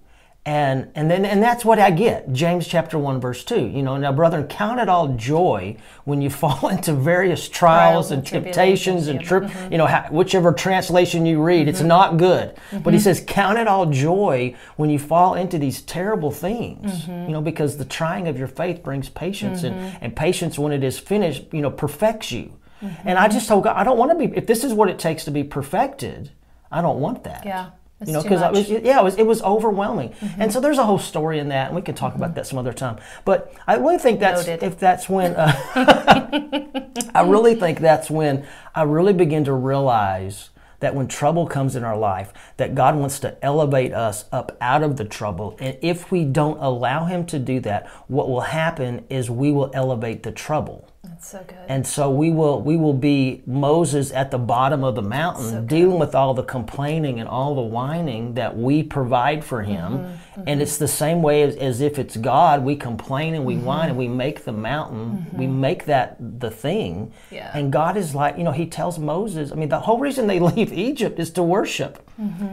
And 0.47 0.91
and 0.93 1.09
then 1.09 1.25
and 1.25 1.41
that's 1.41 1.65
what 1.65 1.79
I 1.79 1.89
get. 1.89 2.31
James 2.31 2.67
chapter 2.67 2.99
one 2.99 3.19
verse 3.19 3.43
two. 3.43 3.65
You 3.65 3.81
know, 3.81 3.97
now 3.97 4.11
brethren, 4.11 4.47
count 4.47 4.79
it 4.79 4.87
all 4.87 5.07
joy 5.15 5.77
when 6.03 6.21
you 6.21 6.29
fall 6.41 6.69
into 6.69 6.93
various 6.93 7.49
trials, 7.49 8.09
Trials 8.09 8.11
and 8.11 8.27
temptations 8.27 9.07
and 9.07 9.19
trip. 9.21 9.45
Mm-hmm. 9.45 9.71
You 9.71 9.77
know, 9.79 9.87
how, 9.87 10.07
whichever 10.11 10.53
translation 10.53 11.25
you 11.25 11.41
read, 11.41 11.67
it's 11.67 11.79
mm-hmm. 11.79 11.87
not 11.87 12.17
good. 12.17 12.55
But 12.71 12.93
he 12.93 12.99
mm-hmm. 12.99 13.03
says, 13.03 13.23
count 13.25 13.57
it 13.57 13.67
all 13.67 13.87
joy 13.87 14.55
when 14.75 14.91
you 14.91 14.99
fall 14.99 15.33
into 15.33 15.57
these 15.57 15.81
terrible 15.81 16.29
things. 16.29 17.07
You 17.07 17.29
know, 17.29 17.41
because 17.41 17.77
the 17.77 17.85
trying 17.85 18.27
of 18.27 18.37
your 18.37 18.47
faith 18.47 18.83
brings 18.83 19.09
patience, 19.09 19.63
and 19.63 19.75
and 19.99 20.15
patience 20.15 20.59
when 20.59 20.71
it 20.71 20.83
is 20.83 20.99
finished, 20.99 21.45
you 21.51 21.61
know, 21.61 21.71
perfects 21.71 22.31
you. 22.31 22.53
And 23.03 23.17
I 23.17 23.27
just 23.27 23.47
told 23.47 23.63
God, 23.63 23.75
I 23.75 23.83
don't 23.83 23.97
want 23.97 24.11
to 24.11 24.27
be. 24.27 24.35
If 24.35 24.45
this 24.45 24.63
is 24.63 24.73
what 24.73 24.89
it 24.89 24.99
takes 24.99 25.25
to 25.25 25.31
be 25.31 25.43
perfected, 25.43 26.31
I 26.71 26.81
don't 26.81 26.99
want 26.99 27.23
that. 27.23 27.45
Yeah, 27.45 27.71
it's 28.01 28.09
you 28.09 28.13
know, 28.13 28.23
because 28.23 28.41
I 28.41 28.51
was 28.51 28.69
yeah, 28.69 28.99
it 28.99 29.03
was 29.03 29.15
it 29.15 29.25
was 29.25 29.41
overwhelming, 29.41 30.13
and 30.37 30.51
so 30.51 30.59
there's 30.59 30.77
a 30.77 30.85
whole 30.85 30.99
story 30.99 31.39
in 31.39 31.47
that, 31.49 31.67
and 31.67 31.75
we 31.77 31.81
can 31.81 31.95
talk 31.95 32.13
about 32.13 32.35
that 32.35 32.45
some 32.45 32.59
other 32.59 32.73
time. 32.73 32.97
But 33.23 33.53
I 33.67 33.75
really 33.75 33.97
think 33.97 34.19
that's 34.19 34.45
Noted. 34.45 34.63
if 34.63 34.77
that's 34.77 35.07
when 35.07 35.33
uh, 35.33 35.53
I 37.15 37.21
really 37.25 37.55
think 37.55 37.79
that's 37.79 38.09
when 38.09 38.45
I 38.73 38.83
really 38.83 39.13
begin 39.13 39.45
to 39.45 39.53
realize 39.53 40.49
that 40.81 40.93
when 40.93 41.07
trouble 41.07 41.47
comes 41.47 41.77
in 41.77 41.85
our 41.85 41.97
life, 41.97 42.33
that 42.57 42.75
God 42.75 42.97
wants 42.97 43.17
to 43.21 43.43
elevate 43.43 43.93
us 43.93 44.25
up 44.29 44.57
out 44.59 44.83
of 44.83 44.97
the 44.97 45.05
trouble, 45.05 45.55
and 45.61 45.77
if 45.81 46.11
we 46.11 46.25
don't 46.25 46.57
allow 46.59 47.05
Him 47.05 47.25
to 47.27 47.39
do 47.39 47.61
that, 47.61 47.87
what 48.07 48.27
will 48.27 48.41
happen 48.41 49.05
is 49.09 49.29
we 49.29 49.53
will 49.53 49.71
elevate 49.73 50.23
the 50.23 50.33
trouble. 50.33 50.89
That's 51.15 51.29
so 51.29 51.45
good. 51.47 51.57
And 51.69 51.87
so 51.87 52.11
we 52.11 52.29
will 52.29 52.61
we 52.61 52.75
will 52.75 52.93
be 52.93 53.41
Moses 53.45 54.11
at 54.11 54.31
the 54.31 54.37
bottom 54.37 54.83
of 54.83 54.95
the 54.95 55.01
mountain 55.01 55.65
dealing 55.65 55.97
with 55.97 56.13
all 56.13 56.33
the 56.33 56.43
complaining 56.43 57.21
and 57.21 57.29
all 57.29 57.55
the 57.55 57.61
whining 57.61 58.33
that 58.33 58.57
we 58.57 58.83
provide 58.83 59.45
for 59.45 59.61
him. 59.61 59.99
Mm-hmm. 59.99 60.15
And 60.47 60.61
it's 60.61 60.77
the 60.77 60.87
same 60.87 61.21
way 61.21 61.43
as, 61.43 61.55
as 61.55 61.81
if 61.81 61.97
it's 61.97 62.17
God, 62.17 62.63
we 62.63 62.75
complain 62.75 63.33
and 63.35 63.45
we 63.45 63.55
whine 63.57 63.89
and 63.89 63.97
we 63.97 64.07
make 64.07 64.43
the 64.43 64.51
mountain, 64.51 65.25
we 65.33 65.47
make 65.47 65.85
that 65.85 66.17
the 66.39 66.51
thing. 66.51 67.11
Yeah. 67.31 67.51
And 67.53 67.71
God 67.71 67.95
is 67.97 68.13
like, 68.13 68.37
you 68.37 68.43
know, 68.43 68.51
he 68.51 68.65
tells 68.65 68.99
Moses, 68.99 69.51
I 69.51 69.55
mean, 69.55 69.69
the 69.69 69.79
whole 69.79 69.99
reason 69.99 70.27
they 70.27 70.39
leave 70.51 70.73
Egypt 70.73 71.19
is 71.19 71.29
to 71.31 71.43
worship. 71.43 72.01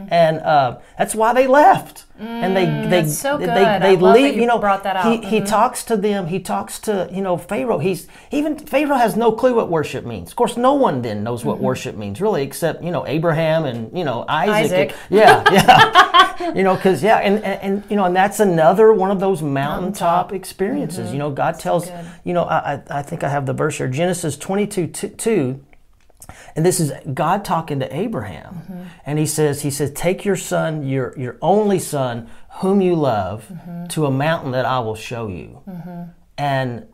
And 0.09 0.39
uh, 0.39 0.79
that's 0.97 1.15
why 1.15 1.33
they 1.33 1.47
left. 1.47 2.03
and 2.19 2.53
they 2.55 2.65
they 2.65 3.03
Mm, 3.03 3.07
so 3.09 3.37
they, 3.37 3.45
good. 3.45 3.55
they, 3.55 3.79
they 3.79 3.95
that 3.95 4.01
leave, 4.01 4.35
you 4.35 4.45
know, 4.45 4.59
brought 4.59 4.83
that 4.83 4.97
he 5.05 5.13
out. 5.17 5.25
he 5.25 5.39
Mhm. 5.39 5.47
talks 5.47 5.85
to 5.85 5.95
them, 5.95 6.27
he 6.27 6.39
talks 6.39 6.79
to, 6.79 7.07
you 7.11 7.21
know, 7.21 7.37
Pharaoh. 7.37 7.79
He's 7.79 8.07
even 8.31 8.57
Pharaoh 8.59 8.97
has 8.97 9.15
no 9.15 9.31
clue 9.31 9.55
what 9.55 9.69
worship 9.69 10.05
means. 10.05 10.29
Of 10.31 10.35
course, 10.35 10.57
no 10.57 10.73
one 10.73 11.01
then 11.01 11.23
knows 11.23 11.39
Mm-hmm. 11.39 11.49
what 11.49 11.59
worship 11.69 11.95
means, 11.95 12.19
really, 12.19 12.43
except, 12.43 12.83
you 12.83 12.91
know, 12.91 13.07
Abraham 13.07 13.63
and, 13.65 13.79
you 13.97 14.03
know, 14.03 14.25
Isaac. 14.27 14.91
Isaac. 14.91 14.95
yeah, 15.09 15.43
yeah. 15.51 16.53
you 16.57 16.63
know, 16.63 16.75
because, 16.75 17.01
yeah, 17.01 17.17
and, 17.27 17.35
and, 17.43 17.57
and, 17.65 17.72
you 17.89 17.95
know, 17.95 18.05
and 18.05 18.15
that's 18.15 18.39
another 18.39 18.93
one 18.93 19.11
of 19.11 19.19
those 19.19 19.41
mountaintop 19.41 20.31
experiences. 20.33 21.11
You 21.11 21.19
know, 21.19 21.31
God 21.31 21.59
tells, 21.59 21.89
good. 21.89 22.05
you 22.23 22.33
know, 22.33 22.43
I, 22.43 22.73
I 22.73 22.99
I 22.99 23.01
think 23.01 23.23
I 23.23 23.29
have 23.29 23.45
the 23.45 23.53
verse 23.53 23.77
here 23.77 23.87
Genesis 23.87 24.37
22 24.37 24.87
2. 24.87 25.09
2 25.09 25.65
and 26.55 26.65
this 26.65 26.79
is 26.79 26.93
God 27.13 27.43
talking 27.43 27.79
to 27.81 27.95
Abraham. 27.95 28.53
Mm-hmm. 28.55 28.83
And 29.05 29.19
he 29.19 29.25
says, 29.25 29.61
he 29.61 29.69
says, 29.69 29.91
take 29.91 30.23
your 30.23 30.37
son, 30.37 30.87
your, 30.87 31.13
your 31.17 31.37
only 31.41 31.79
son, 31.79 32.29
whom 32.61 32.81
you 32.81 32.95
love, 32.95 33.47
Mm-hmm. 33.51 33.87
to 33.87 34.05
a 34.05 34.11
mountain 34.11 34.51
that 34.51 34.65
I 34.65 34.79
will 34.79 34.95
show 34.95 35.27
you. 35.27 35.61
And 36.37 36.87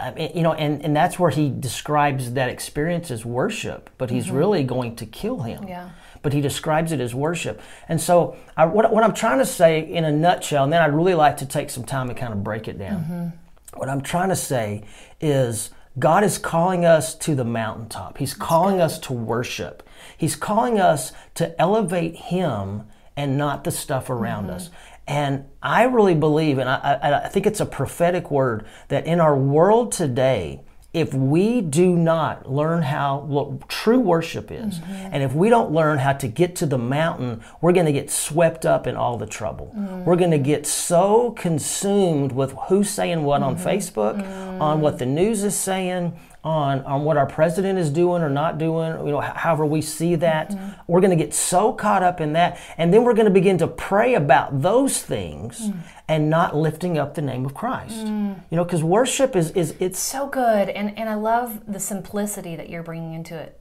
I 0.00 0.10
mean, 0.12 0.30
you 0.34 0.42
know, 0.42 0.52
and, 0.54 0.82
and 0.82 0.96
that's 0.96 1.18
where 1.18 1.30
he 1.30 1.50
describes 1.50 2.32
that 2.32 2.48
experience 2.48 3.10
as 3.10 3.24
worship, 3.24 3.90
but 3.98 4.10
he's 4.10 4.30
really 4.30 4.64
going 4.64 4.96
to 4.96 5.06
kill 5.06 5.40
him. 5.40 5.60
Mm-hmm. 5.60 5.68
Yeah. 5.68 5.90
But 6.26 6.32
he 6.32 6.40
describes 6.40 6.90
it 6.90 6.98
as 7.00 7.14
worship. 7.14 7.60
And 7.88 8.00
so, 8.00 8.36
I, 8.56 8.66
what, 8.66 8.92
what 8.92 9.04
I'm 9.04 9.14
trying 9.14 9.38
to 9.38 9.46
say 9.46 9.78
in 9.78 10.04
a 10.04 10.10
nutshell, 10.10 10.64
and 10.64 10.72
then 10.72 10.82
I'd 10.82 10.92
really 10.92 11.14
like 11.14 11.36
to 11.36 11.46
take 11.46 11.70
some 11.70 11.84
time 11.84 12.08
to 12.08 12.14
kind 12.14 12.32
of 12.32 12.42
break 12.42 12.66
it 12.66 12.80
down. 12.80 13.00
Mm-hmm. 13.04 13.78
What 13.78 13.88
I'm 13.88 14.00
trying 14.00 14.30
to 14.30 14.34
say 14.34 14.82
is 15.20 15.70
God 15.96 16.24
is 16.24 16.36
calling 16.36 16.84
us 16.84 17.14
to 17.18 17.36
the 17.36 17.44
mountaintop. 17.44 18.18
He's 18.18 18.34
calling 18.34 18.80
us 18.80 18.98
to 19.06 19.12
worship. 19.12 19.88
He's 20.18 20.34
calling 20.34 20.80
us 20.80 21.12
to 21.34 21.54
elevate 21.60 22.16
Him 22.16 22.82
and 23.16 23.38
not 23.38 23.62
the 23.62 23.70
stuff 23.70 24.10
around 24.10 24.50
us. 24.50 24.68
And 25.06 25.44
I 25.62 25.84
really 25.84 26.16
believe, 26.16 26.58
and 26.58 26.68
I, 26.68 26.98
I, 27.00 27.26
I 27.26 27.28
think 27.28 27.46
it's 27.46 27.60
a 27.60 27.66
prophetic 27.66 28.32
word, 28.32 28.66
that 28.88 29.06
in 29.06 29.20
our 29.20 29.36
world 29.38 29.92
today, 29.92 30.62
if 30.96 31.12
we 31.12 31.60
do 31.60 31.94
not 31.94 32.50
learn 32.50 32.80
how 32.80 33.18
what 33.18 33.68
true 33.68 34.00
worship 34.00 34.50
is, 34.50 34.78
mm-hmm. 34.78 34.92
and 35.12 35.22
if 35.22 35.34
we 35.34 35.50
don't 35.50 35.70
learn 35.70 35.98
how 35.98 36.14
to 36.14 36.26
get 36.26 36.56
to 36.56 36.64
the 36.64 36.78
mountain, 36.78 37.42
we're 37.60 37.72
going 37.72 37.84
to 37.84 37.92
get 37.92 38.10
swept 38.10 38.64
up 38.64 38.86
in 38.86 38.96
all 38.96 39.18
the 39.18 39.26
trouble. 39.26 39.74
Mm-hmm. 39.76 40.04
We're 40.04 40.16
going 40.16 40.30
to 40.30 40.38
get 40.38 40.66
so 40.66 41.32
consumed 41.32 42.32
with 42.32 42.52
who's 42.68 42.88
saying 42.88 43.24
what 43.24 43.42
on 43.42 43.56
mm-hmm. 43.56 43.68
Facebook, 43.68 44.58
on 44.58 44.80
what 44.80 44.98
the 44.98 45.04
news 45.04 45.44
is 45.44 45.54
saying, 45.54 46.18
on, 46.46 46.80
on 46.84 47.04
what 47.04 47.16
our 47.16 47.26
president 47.26 47.78
is 47.78 47.90
doing 47.90 48.22
or 48.22 48.30
not 48.30 48.58
doing, 48.58 49.06
you 49.06 49.12
know, 49.12 49.20
however 49.20 49.66
we 49.66 49.82
see 49.82 50.14
that. 50.14 50.50
Mm-hmm. 50.50 50.80
We're 50.86 51.00
going 51.00 51.16
to 51.16 51.22
get 51.22 51.34
so 51.34 51.72
caught 51.72 52.02
up 52.02 52.20
in 52.20 52.34
that. 52.34 52.60
And 52.78 52.92
then 52.94 53.04
we're 53.04 53.14
going 53.14 53.26
to 53.26 53.32
begin 53.32 53.58
to 53.58 53.66
pray 53.66 54.14
about 54.14 54.62
those 54.62 55.02
things 55.02 55.68
mm. 55.68 55.76
and 56.08 56.30
not 56.30 56.54
lifting 56.54 56.98
up 56.98 57.14
the 57.14 57.22
name 57.22 57.44
of 57.44 57.54
Christ. 57.54 57.96
Mm. 57.96 58.40
You 58.50 58.56
know, 58.56 58.64
because 58.64 58.84
worship 58.84 59.34
is, 59.34 59.50
is 59.50 59.74
it's 59.80 59.98
so 59.98 60.26
good 60.26 60.68
and 60.68 60.96
and 60.98 61.08
i 61.08 61.14
love 61.14 61.60
the 61.66 61.80
simplicity 61.80 62.56
that 62.56 62.68
you're 62.68 62.82
bringing 62.82 63.14
into 63.14 63.36
it 63.36 63.60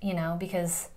you 0.00 0.14
know 0.14 0.36
because 0.38 0.88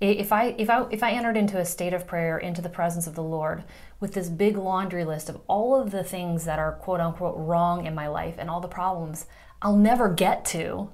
if 0.00 0.32
i 0.32 0.54
if 0.58 0.70
i 0.70 0.86
if 0.90 1.02
i 1.02 1.10
entered 1.10 1.36
into 1.36 1.58
a 1.58 1.64
state 1.64 1.92
of 1.92 2.06
prayer 2.06 2.38
into 2.38 2.62
the 2.62 2.68
presence 2.68 3.06
of 3.06 3.14
the 3.14 3.22
lord 3.22 3.64
with 3.98 4.14
this 4.14 4.28
big 4.28 4.56
laundry 4.56 5.04
list 5.04 5.28
of 5.28 5.40
all 5.46 5.80
of 5.80 5.90
the 5.90 6.04
things 6.04 6.44
that 6.44 6.58
are 6.58 6.72
quote 6.72 7.00
unquote 7.00 7.34
wrong 7.36 7.86
in 7.86 7.94
my 7.94 8.08
life 8.08 8.36
and 8.38 8.48
all 8.48 8.60
the 8.60 8.68
problems 8.68 9.26
i'll 9.62 9.76
never 9.76 10.08
get 10.08 10.44
to 10.44 10.88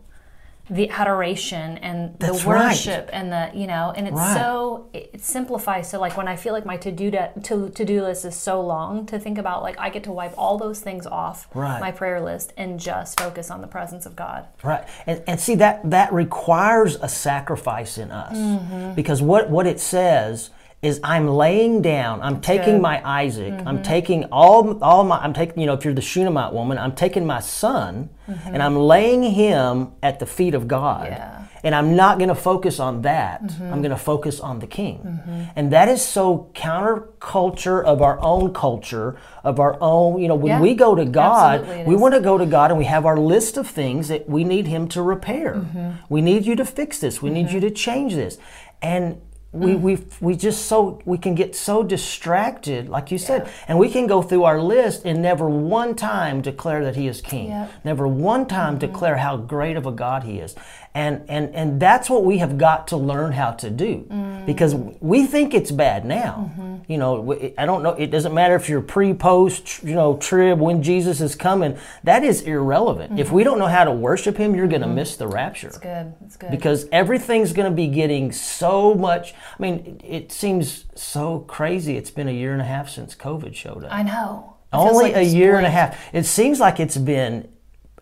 the 0.69 0.91
adoration 0.91 1.79
and 1.79 2.19
That's 2.19 2.43
the 2.43 2.51
right. 2.51 2.69
worship 2.71 3.09
and 3.13 3.31
the 3.31 3.51
you 3.55 3.69
know 3.69 3.93
and 3.97 4.09
it's 4.09 4.17
Right. 4.17 4.37
so 4.37 4.89
it 4.93 5.23
simplifies 5.23 5.89
so 5.89 6.01
like 6.01 6.17
when 6.17 6.27
i 6.27 6.35
feel 6.35 6.53
like 6.53 6.67
my 6.67 6.77
to-do 6.77 7.09
de- 7.13 7.31
to 7.45 7.71
to-do 7.71 8.03
list 8.03 8.25
is 8.25 8.35
so 8.35 8.61
long 8.61 9.07
to 9.07 9.19
think 9.21 9.39
about 9.39 9.63
like 9.63 9.79
i 9.79 9.89
get 9.91 10.03
to 10.05 10.11
wipe 10.13 10.35
all 10.37 10.59
those 10.59 10.81
things 10.81 11.07
off 11.07 11.47
Right. 11.55 11.81
my 11.81 11.93
prayer 11.93 12.21
list 12.21 12.53
and 12.57 12.81
just 12.81 13.21
focus 13.21 13.49
on 13.49 13.61
the 13.61 13.69
presence 13.69 14.07
of 14.07 14.17
god 14.17 14.49
Right, 14.65 14.85
and, 15.07 15.23
and 15.29 15.39
see 15.41 15.55
that 15.55 15.89
that 15.89 16.13
requires 16.13 16.97
a 16.97 17.09
sacrifice 17.09 17.97
in 17.97 18.11
us 18.11 18.37
mm-hmm. 18.37 18.95
because 18.95 19.23
what 19.23 19.49
what 19.49 19.69
it 19.69 19.79
says 19.79 20.51
is 20.83 21.01
I'm 21.03 21.27
laying 21.27 21.83
down, 21.83 22.21
I'm 22.23 22.41
taking 22.41 22.75
good. 22.75 22.83
my 22.83 23.03
Isaac, 23.23 23.55
I'm 23.67 23.83
taking 23.83 24.25
all 24.27 24.79
all 24.83 25.05
my 25.05 25.19
I'm 25.19 25.33
taking 25.33 25.59
you 25.61 25.67
know 25.67 25.73
if 25.73 25.85
you're 25.85 25.95
the 25.95 26.03
Shunammite 26.03 26.53
woman, 26.53 26.79
I'm 26.79 26.95
taking 26.95 27.27
my 27.27 27.41
son 27.41 28.11
and 28.45 28.63
I'm 28.63 28.77
laying 28.77 29.23
him 29.23 29.93
at 30.03 30.19
the 30.21 30.27
feet 30.27 30.55
of 30.55 30.69
God. 30.69 31.09
Yeah. 31.09 31.43
And 31.65 31.75
I'm 31.75 31.97
not 31.97 32.19
going 32.19 32.29
to 32.29 32.35
focus 32.37 32.79
on 32.79 33.03
that. 33.03 33.41
I'm 33.61 33.81
going 33.83 33.91
to 33.91 33.97
focus 33.97 34.39
on 34.39 34.61
the 34.61 34.69
king. 34.69 35.51
And 35.57 35.73
that 35.73 35.89
is 35.89 36.01
so 36.01 36.51
counterculture 36.55 37.83
of 37.83 38.03
our 38.03 38.21
own 38.23 38.53
culture, 38.53 39.17
of 39.43 39.59
our 39.59 39.77
own, 39.81 40.21
you 40.21 40.29
know, 40.29 40.35
when 40.37 40.51
Yeah. 40.51 40.61
we 40.61 40.75
go 40.75 40.95
to 40.95 41.05
God, 41.05 41.87
we 41.87 41.97
want 41.97 42.15
to 42.15 42.21
go 42.21 42.39
to 42.39 42.47
God 42.47 42.71
and 42.71 42.79
we 42.79 42.85
have 42.85 43.05
our 43.07 43.17
list 43.19 43.57
of 43.57 43.67
things 43.67 44.09
that 44.09 44.29
we 44.29 44.45
need 44.45 44.67
Him 44.69 44.87
to 44.89 45.03
repair. 45.03 45.55
Mm-hmm. 45.55 45.91
We 46.09 46.21
need 46.21 46.47
you 46.47 46.55
to 46.57 46.65
fix 46.65 46.99
this. 46.99 47.21
We 47.21 47.31
need 47.31 47.51
you 47.51 47.59
to 47.61 47.71
change 47.71 48.15
this. 48.15 48.39
And 48.81 49.21
we, 49.53 49.73
Mm. 49.73 49.81
we, 49.81 49.99
we 50.21 50.37
just 50.37 50.67
so 50.67 51.01
we 51.07 51.17
can 51.17 51.35
get 51.35 51.55
so 51.57 51.83
distracted, 51.83 52.89
like 52.89 53.11
you 53.11 53.17
said, 53.19 53.49
and 53.69 53.79
we 53.79 53.89
can 53.89 54.07
go 54.07 54.21
through 54.21 54.45
our 54.45 54.61
list 54.61 55.05
and 55.05 55.23
never 55.23 55.49
one 55.49 55.95
time 55.95 56.43
declare 56.43 56.85
that 56.85 56.97
He 56.97 57.07
is 57.07 57.21
King. 57.21 57.49
Yep. 57.49 57.73
Never 57.85 58.07
one 58.09 58.47
time 58.47 58.77
declare 58.79 59.17
how 59.17 59.37
great 59.37 59.77
of 59.77 59.87
a 59.87 59.93
God 59.93 60.25
He 60.25 60.39
is. 60.41 60.55
And, 60.97 61.29
and, 61.29 61.55
and 61.55 61.79
that's 61.79 62.09
what 62.09 62.25
we 62.25 62.39
have 62.39 62.57
got 62.57 62.89
to 62.89 62.97
learn 62.97 63.33
how 63.33 63.51
to 63.51 63.69
do 63.69 64.07
mm. 64.09 64.47
because 64.47 64.75
we 64.75 65.27
think 65.27 65.53
it's 65.53 65.71
bad 65.71 66.07
now. 66.07 66.51
Mm-hmm. 66.51 66.91
You 66.91 66.97
know, 66.97 67.53
I 67.59 67.67
don't 67.67 67.83
know, 67.83 67.91
it 67.91 68.11
doesn't 68.11 68.33
matter 68.33 68.55
if 68.55 68.67
you're 68.71 68.81
pre, 68.81 69.13
post, 69.13 69.83
you 69.83 69.95
know, 69.95 70.17
trib, 70.17 70.59
when 70.59 70.83
Jesus 70.83 71.21
is 71.21 71.35
coming, 71.35 71.77
that 72.05 72.25
is 72.25 72.41
irrelevant. 72.41 73.21
If 73.21 73.31
we 73.31 73.43
mm-hmm. 73.43 73.51
don't 73.51 73.59
know 73.59 73.67
how 73.67 73.85
to 73.85 73.93
worship 73.93 74.39
Him, 74.39 74.55
you're 74.55 74.69
going 74.69 74.81
to 74.81 74.87
mm-hmm. 74.87 74.97
miss 74.97 75.17
the 75.17 75.29
rapture 75.29 75.67
It's 75.67 75.77
good 75.77 76.15
it's 76.25 76.39
good 76.39 76.51
because 76.51 76.89
everything's 76.91 77.53
going 77.53 77.71
to 77.71 77.77
be 77.77 77.89
getting 77.89 78.33
so 78.33 78.95
much. 78.95 79.35
I 79.35 79.63
mean, 79.63 80.01
it, 80.03 80.33
seems 80.33 80.87
so 80.95 81.41
crazy. 81.41 81.99
It's 81.99 82.11
been 82.11 82.29
a 82.29 82.33
year 82.33 82.55
and 82.55 82.63
a 82.63 82.65
half 82.65 82.89
since 82.89 83.15
COVID 83.15 83.55
showed 83.55 83.85
up. 83.85 83.93
i 83.93 84.03
know 84.03 84.57
It 84.73 84.77
Only 84.77 85.13
like 85.13 85.17
a 85.17 85.25
year 85.25 85.59
and 85.59 85.67
a 85.67 85.71
half. 85.71 86.03
It 86.15 86.25
seems 86.25 86.59
like 86.59 86.81
it's 86.81 86.97
been 86.97 87.51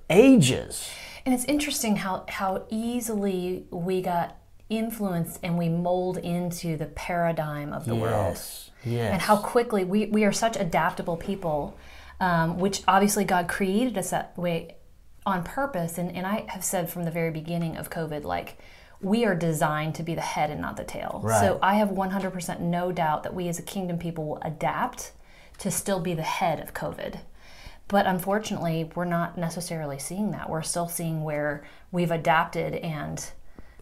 ages. 0.08 0.88
And 1.24 1.34
it's 1.34 1.44
interesting 1.44 1.96
how 1.96 2.24
how 2.28 2.64
easily 2.70 3.66
we 3.70 4.02
got 4.02 4.36
influenced 4.70 5.38
and 5.42 5.58
we 5.58 5.68
mold 5.68 6.16
into 6.18 6.76
the 6.76 6.86
paradigm 6.86 7.72
of 7.72 7.84
the 7.84 7.94
world 7.94 8.34
Yes. 8.34 8.70
Yes. 8.84 9.12
and 9.12 9.22
how 9.22 9.36
quickly 9.36 9.84
we, 9.84 10.06
we 10.06 10.24
are 10.24 10.32
such 10.32 10.56
adaptable 10.56 11.16
people, 11.16 11.76
um, 12.20 12.58
which 12.58 12.82
obviously 12.88 13.24
God 13.24 13.48
created 13.48 13.96
us 13.96 14.10
that 14.10 14.36
way 14.36 14.76
on 15.26 15.42
purpose. 15.42 15.96
And, 15.98 16.14
and 16.14 16.26
I 16.26 16.44
have 16.48 16.64
said 16.64 16.90
from 16.90 17.04
the 17.04 17.10
very 17.10 17.30
beginning 17.30 17.76
of 17.76 17.88
COVID, 17.90 18.24
like, 18.24 18.58
we 19.00 19.24
are 19.24 19.34
designed 19.34 19.94
to 19.96 20.02
be 20.02 20.14
the 20.14 20.20
head 20.20 20.50
and 20.50 20.60
not 20.60 20.76
the 20.76 20.84
tail. 20.84 21.20
Right. 21.22 21.40
So 21.40 21.58
I 21.62 21.74
have 21.74 21.90
100% 21.90 22.60
no 22.60 22.92
doubt 22.92 23.22
that 23.22 23.34
we 23.34 23.48
as 23.48 23.58
a 23.58 23.62
kingdom 23.62 23.98
people 23.98 24.26
will 24.26 24.42
adapt 24.42 25.12
to 25.58 25.70
still 25.70 26.00
be 26.00 26.14
the 26.14 26.22
head 26.22 26.60
of 26.60 26.74
COVID. 26.74 27.20
But 27.88 28.06
unfortunately, 28.06 28.90
we're 28.94 29.04
not 29.04 29.36
necessarily 29.36 29.98
seeing 29.98 30.30
that. 30.30 30.48
We're 30.48 30.62
still 30.62 30.88
seeing 30.88 31.22
where 31.22 31.64
we've 31.92 32.10
adapted 32.10 32.74
and 32.76 33.30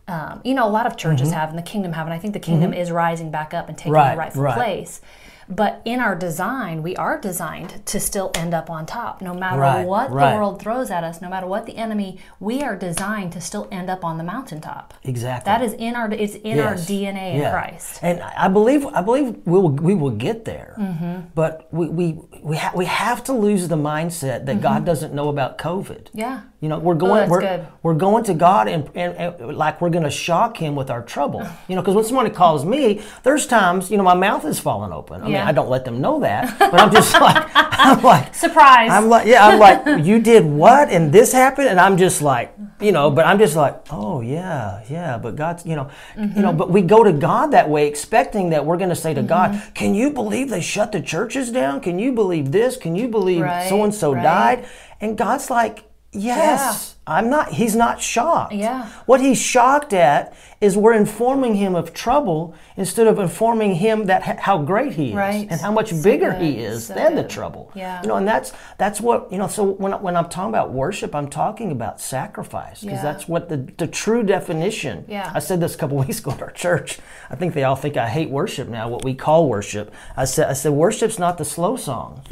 um, 0.09 0.41
you 0.45 0.55
know, 0.55 0.67
a 0.67 0.69
lot 0.69 0.87
of 0.87 0.97
churches 0.97 1.31
have, 1.31 1.51
and 1.51 1.57
the 1.59 1.63
kingdom 1.63 1.93
have, 1.93 2.07
and 2.07 2.13
I 2.13 2.19
think 2.19 2.35
the 2.35 2.41
kingdom 2.41 2.75
is 2.75 2.91
rising 2.91 3.31
back 3.31 3.55
up 3.55 3.69
and 3.69 3.79
taking 3.79 3.93
Mm-hmm. 3.93 3.99
Right, 4.01 4.15
the 4.15 4.19
rightful 4.19 4.43
right. 4.43 4.55
place. 4.55 5.01
But 5.49 5.83
in 5.85 6.01
our 6.01 6.15
design, 6.15 6.83
we 6.83 6.95
are 6.97 7.19
designed 7.19 7.85
to 7.87 8.01
still 8.01 8.31
end 8.35 8.55
up 8.55 8.71
on 8.71 8.87
top. 8.87 9.21
No 9.23 9.35
matter 9.35 9.59
Right, 9.61 9.87
what 9.87 10.11
right. 10.11 10.33
the 10.33 10.37
world 10.39 10.61
throws 10.61 10.91
at 10.91 11.05
us, 11.05 11.21
no 11.21 11.29
matter 11.29 11.47
what 11.47 11.67
the 11.67 11.77
enemy, 11.77 12.19
we 12.41 12.63
are 12.63 12.77
designed 12.77 13.33
to 13.33 13.41
still 13.41 13.69
end 13.71 13.91
up 13.91 14.05
on 14.05 14.19
the 14.19 14.25
mountaintop. 14.25 14.95
Exactly. 15.05 15.51
That 15.51 15.63
is 15.63 15.73
in 15.75 15.95
our 15.97 16.11
it's 16.13 16.35
in 16.37 16.59
our 16.61 16.73
Yes. 16.75 16.87
DNA 16.89 17.35
in 17.35 17.51
Christ. 17.51 17.99
And 18.03 18.21
I 18.23 18.49
believe 18.49 18.87
I 18.87 19.03
believe 19.03 19.37
we 19.45 19.59
will 19.59 19.71
we 19.71 19.95
will 19.95 20.11
get 20.11 20.45
there. 20.45 20.75
Mm-hmm. 20.79 21.21
But 21.35 21.69
we 21.73 21.89
we 21.89 22.21
we, 22.43 22.57
ha- 22.57 22.73
we 22.75 22.85
have 22.87 23.23
to 23.25 23.33
lose 23.33 23.69
the 23.69 23.77
mindset 23.77 24.47
that 24.47 24.61
God 24.61 24.85
doesn't 24.85 25.13
know 25.15 25.29
about 25.29 25.59
COVID. 25.59 26.05
Mm-hmm. 26.05 26.19
Yeah. 26.19 26.41
You 26.63 26.69
know, 26.69 26.79
we're 26.79 26.95
going 26.95 27.15
that's 27.17 27.31
we're, 27.31 27.41
good. 27.41 27.67
we're 27.83 27.95
going 27.95 28.23
to 28.25 28.35
God 28.35 28.69
and, 28.69 28.89
and, 28.95 29.15
and 29.17 29.57
like 29.59 29.81
we're 29.81 29.91
going 29.91 30.05
to 30.05 30.11
shock 30.11 30.57
him 30.57 30.77
with 30.77 30.91
our 30.91 31.03
trouble. 31.03 31.45
You 31.67 31.75
know, 31.75 31.83
because 31.83 31.97
when 31.97 32.05
somebody 32.05 32.31
calls 32.31 32.65
me, 32.65 33.03
there's 33.25 33.49
times, 33.49 33.91
you 33.91 33.97
know, 33.97 34.05
my 34.05 34.15
mouth 34.15 34.45
is 34.45 34.61
falling 34.61 34.93
open. 34.93 35.23
I 35.23 35.25
mean, 35.25 35.33
Yeah. 35.35 35.49
I 35.49 35.51
don't 35.51 35.69
let 35.69 35.85
them 35.85 36.01
know 36.01 36.21
that, 36.21 36.57
but 36.61 36.73
I'm 36.81 36.93
just 36.93 37.13
like 37.21 37.51
I'm 37.55 38.01
like 38.03 38.33
Surprise. 38.33 38.91
I'm 38.93 39.09
like, 39.09 39.27
yeah, 39.27 39.45
I'm 39.49 39.59
like, 39.59 40.05
you 40.07 40.21
did 40.21 40.45
what? 40.47 40.89
And 40.89 41.13
this 41.13 41.33
happened? 41.33 41.67
And 41.69 41.81
I'm 41.81 41.97
just 41.97 42.23
like, 42.23 42.55
you 42.81 42.93
know, 42.93 43.11
but 43.11 43.27
I'm 43.27 43.39
just 43.41 43.57
like, 43.57 43.75
oh 43.91 44.21
yeah, 44.21 44.85
yeah. 44.89 45.19
But 45.19 45.35
God's, 45.35 45.67
you 45.67 45.75
know, 45.75 45.91
you 46.17 46.23
Mm-hmm. 46.23 46.41
know, 46.43 46.53
but 46.53 46.71
we 46.71 46.83
go 46.83 47.03
to 47.03 47.13
God 47.13 47.49
that 47.51 47.69
way, 47.69 47.89
expecting 47.89 48.51
that 48.51 48.65
we're 48.65 48.77
going 48.77 48.89
to 48.91 48.95
say 48.95 49.13
to 49.15 49.23
God, 49.23 49.61
can 49.75 49.97
you 49.97 50.11
believe 50.13 50.49
they 50.49 50.61
shut 50.61 50.93
the 50.93 51.01
churches 51.03 51.51
down? 51.51 51.81
Can 51.81 51.99
you 51.99 52.13
believe 52.13 52.53
this? 52.53 52.77
Can 52.77 52.95
you 52.95 53.09
believe 53.09 53.45
so 53.69 53.83
and 53.83 53.93
so 53.93 54.15
died? 54.15 54.65
And 55.01 55.19
God's 55.19 55.51
like, 55.51 55.83
yes. 56.13 56.97
I'm 57.05 57.29
not. 57.31 57.53
He's 57.53 57.75
not 57.75 58.01
shocked. 58.01 58.53
Yeah. 58.55 58.89
What 59.07 59.21
he's 59.21 59.41
shocked 59.41 59.93
at 59.93 60.35
is 60.61 60.77
we're 60.77 60.93
informing 60.93 61.57
him 61.57 61.75
of 61.75 61.93
trouble 61.93 62.55
instead 62.77 63.09
of 63.09 63.19
informing 63.19 63.75
him 63.75 64.07
that 64.07 64.23
how 64.39 64.59
great 64.63 64.93
he 64.93 65.09
is 65.09 65.15
Right. 65.15 65.49
and 65.51 65.61
how 65.61 65.73
much 65.73 65.91
So 65.91 66.01
bigger 66.01 66.31
good, 66.31 66.43
he 66.43 66.59
is 66.61 66.87
so 66.87 66.95
than 66.95 67.17
the 67.17 67.25
trouble. 67.25 67.73
Yeah. 67.75 68.01
You 68.03 68.09
know, 68.09 68.15
and 68.17 68.29
that's 68.29 68.53
that's 68.79 69.01
what 69.01 69.33
you 69.33 69.39
know. 69.39 69.49
So 69.49 69.65
when 69.65 69.91
when 70.01 70.17
I'm 70.17 70.29
talking 70.29 70.51
about 70.51 70.71
worship, 70.73 71.13
I'm 71.13 71.29
talking 71.29 71.73
about 71.73 72.01
sacrifice 72.01 72.83
because 72.83 72.99
Yeah. 72.99 73.03
that's 73.03 73.27
what 73.27 73.49
the 73.49 73.57
the 73.79 73.89
true 73.89 74.23
definition. 74.23 75.05
Yeah. 75.09 75.29
I 75.35 75.41
said 75.41 75.61
this 75.61 75.75
a 75.75 75.79
couple 75.79 75.97
weeks 76.07 76.21
ago 76.21 76.31
at 76.31 76.43
our 76.43 76.53
church. 76.53 77.01
I 77.31 77.35
think 77.35 77.55
they 77.55 77.65
all 77.65 77.75
think 77.77 77.97
I 77.97 78.09
hate 78.09 78.31
worship 78.31 78.69
now. 78.69 78.89
What 78.89 79.03
we 79.05 79.15
call 79.15 79.49
worship. 79.49 79.93
I 80.17 80.25
said 80.25 80.49
I 80.49 80.53
said 80.53 80.71
worship's 80.73 81.19
not 81.19 81.37
the 81.39 81.45
slow 81.45 81.75
song. 81.75 82.23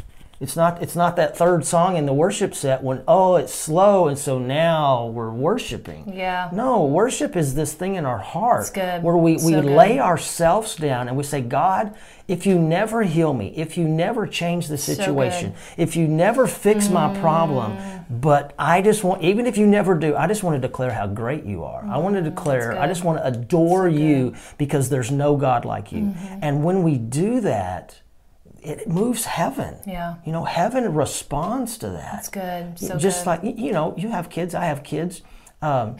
It's 0.41 0.55
not 0.55 0.81
it's 0.81 0.95
not 0.95 1.15
that 1.17 1.37
third 1.37 1.65
song 1.65 1.97
in 1.97 2.07
the 2.07 2.13
worship 2.13 2.55
set 2.55 2.81
when 2.83 3.03
oh 3.07 3.35
it's 3.35 3.53
slow 3.53 4.07
and 4.07 4.17
so 4.17 4.39
now 4.39 5.05
we're 5.05 5.31
worshiping. 5.31 6.11
Yeah. 6.13 6.49
No, 6.51 6.83
worship 6.85 7.35
is 7.35 7.53
this 7.53 7.73
thing 7.73 7.93
in 7.93 8.07
our 8.07 8.17
heart 8.17 8.65
where 9.03 9.15
we, 9.15 9.33
we 9.33 9.39
So 9.39 9.59
lay 9.59 9.99
ourselves 9.99 10.75
down 10.75 11.07
and 11.07 11.15
we 11.15 11.23
say, 11.23 11.41
God, 11.41 11.95
if 12.27 12.45
you 12.47 12.57
never 12.57 13.03
heal 13.03 13.33
me, 13.33 13.53
if 13.55 13.77
you 13.77 13.87
never 13.87 14.25
change 14.25 14.67
the 14.67 14.77
situation, 14.77 15.53
if 15.77 15.95
you 15.95 16.07
never 16.07 16.47
fix 16.47 16.89
my 16.89 17.13
problem, 17.19 17.77
but 18.09 18.53
I 18.57 18.81
just 18.81 19.03
want, 19.03 19.21
even 19.21 19.45
if 19.45 19.57
you 19.57 19.67
never 19.67 19.95
do, 19.95 20.15
I 20.15 20.27
just 20.27 20.41
want 20.43 20.59
to 20.59 20.67
declare 20.67 20.91
how 20.91 21.07
great 21.07 21.45
you 21.45 21.63
are. 21.63 21.85
I 21.85 21.97
want 21.97 22.15
to 22.15 22.21
declare, 22.21 22.79
I 22.79 22.85
Mm, 22.85 22.89
just 22.89 23.03
want 23.03 23.19
to 23.19 23.27
adore 23.27 23.87
you 23.87 24.33
because 24.57 24.89
there's 24.89 25.11
no 25.11 25.37
God 25.37 25.65
like 25.65 25.91
you. 25.91 26.01
Mm-hmm. 26.01 26.39
And 26.41 26.63
when 26.63 26.83
we 26.83 26.97
do 26.97 27.41
that, 27.41 28.00
it 28.61 28.87
moves 28.87 29.25
heaven. 29.25 29.75
Yeah. 29.87 30.15
You 30.25 30.31
know, 30.31 30.43
heaven 30.45 30.93
responds 30.93 31.77
to 31.79 31.89
that. 31.89 32.11
That's 32.13 32.29
good. 32.29 32.79
So 32.79 32.97
Just 32.97 33.25
good. 33.25 33.29
like 33.43 33.57
you 33.57 33.71
know, 33.71 33.93
you 33.97 34.09
have 34.09 34.29
kids. 34.29 34.53
I 34.55 34.65
have 34.65 34.83
kids. 34.83 35.21
Um, 35.61 35.97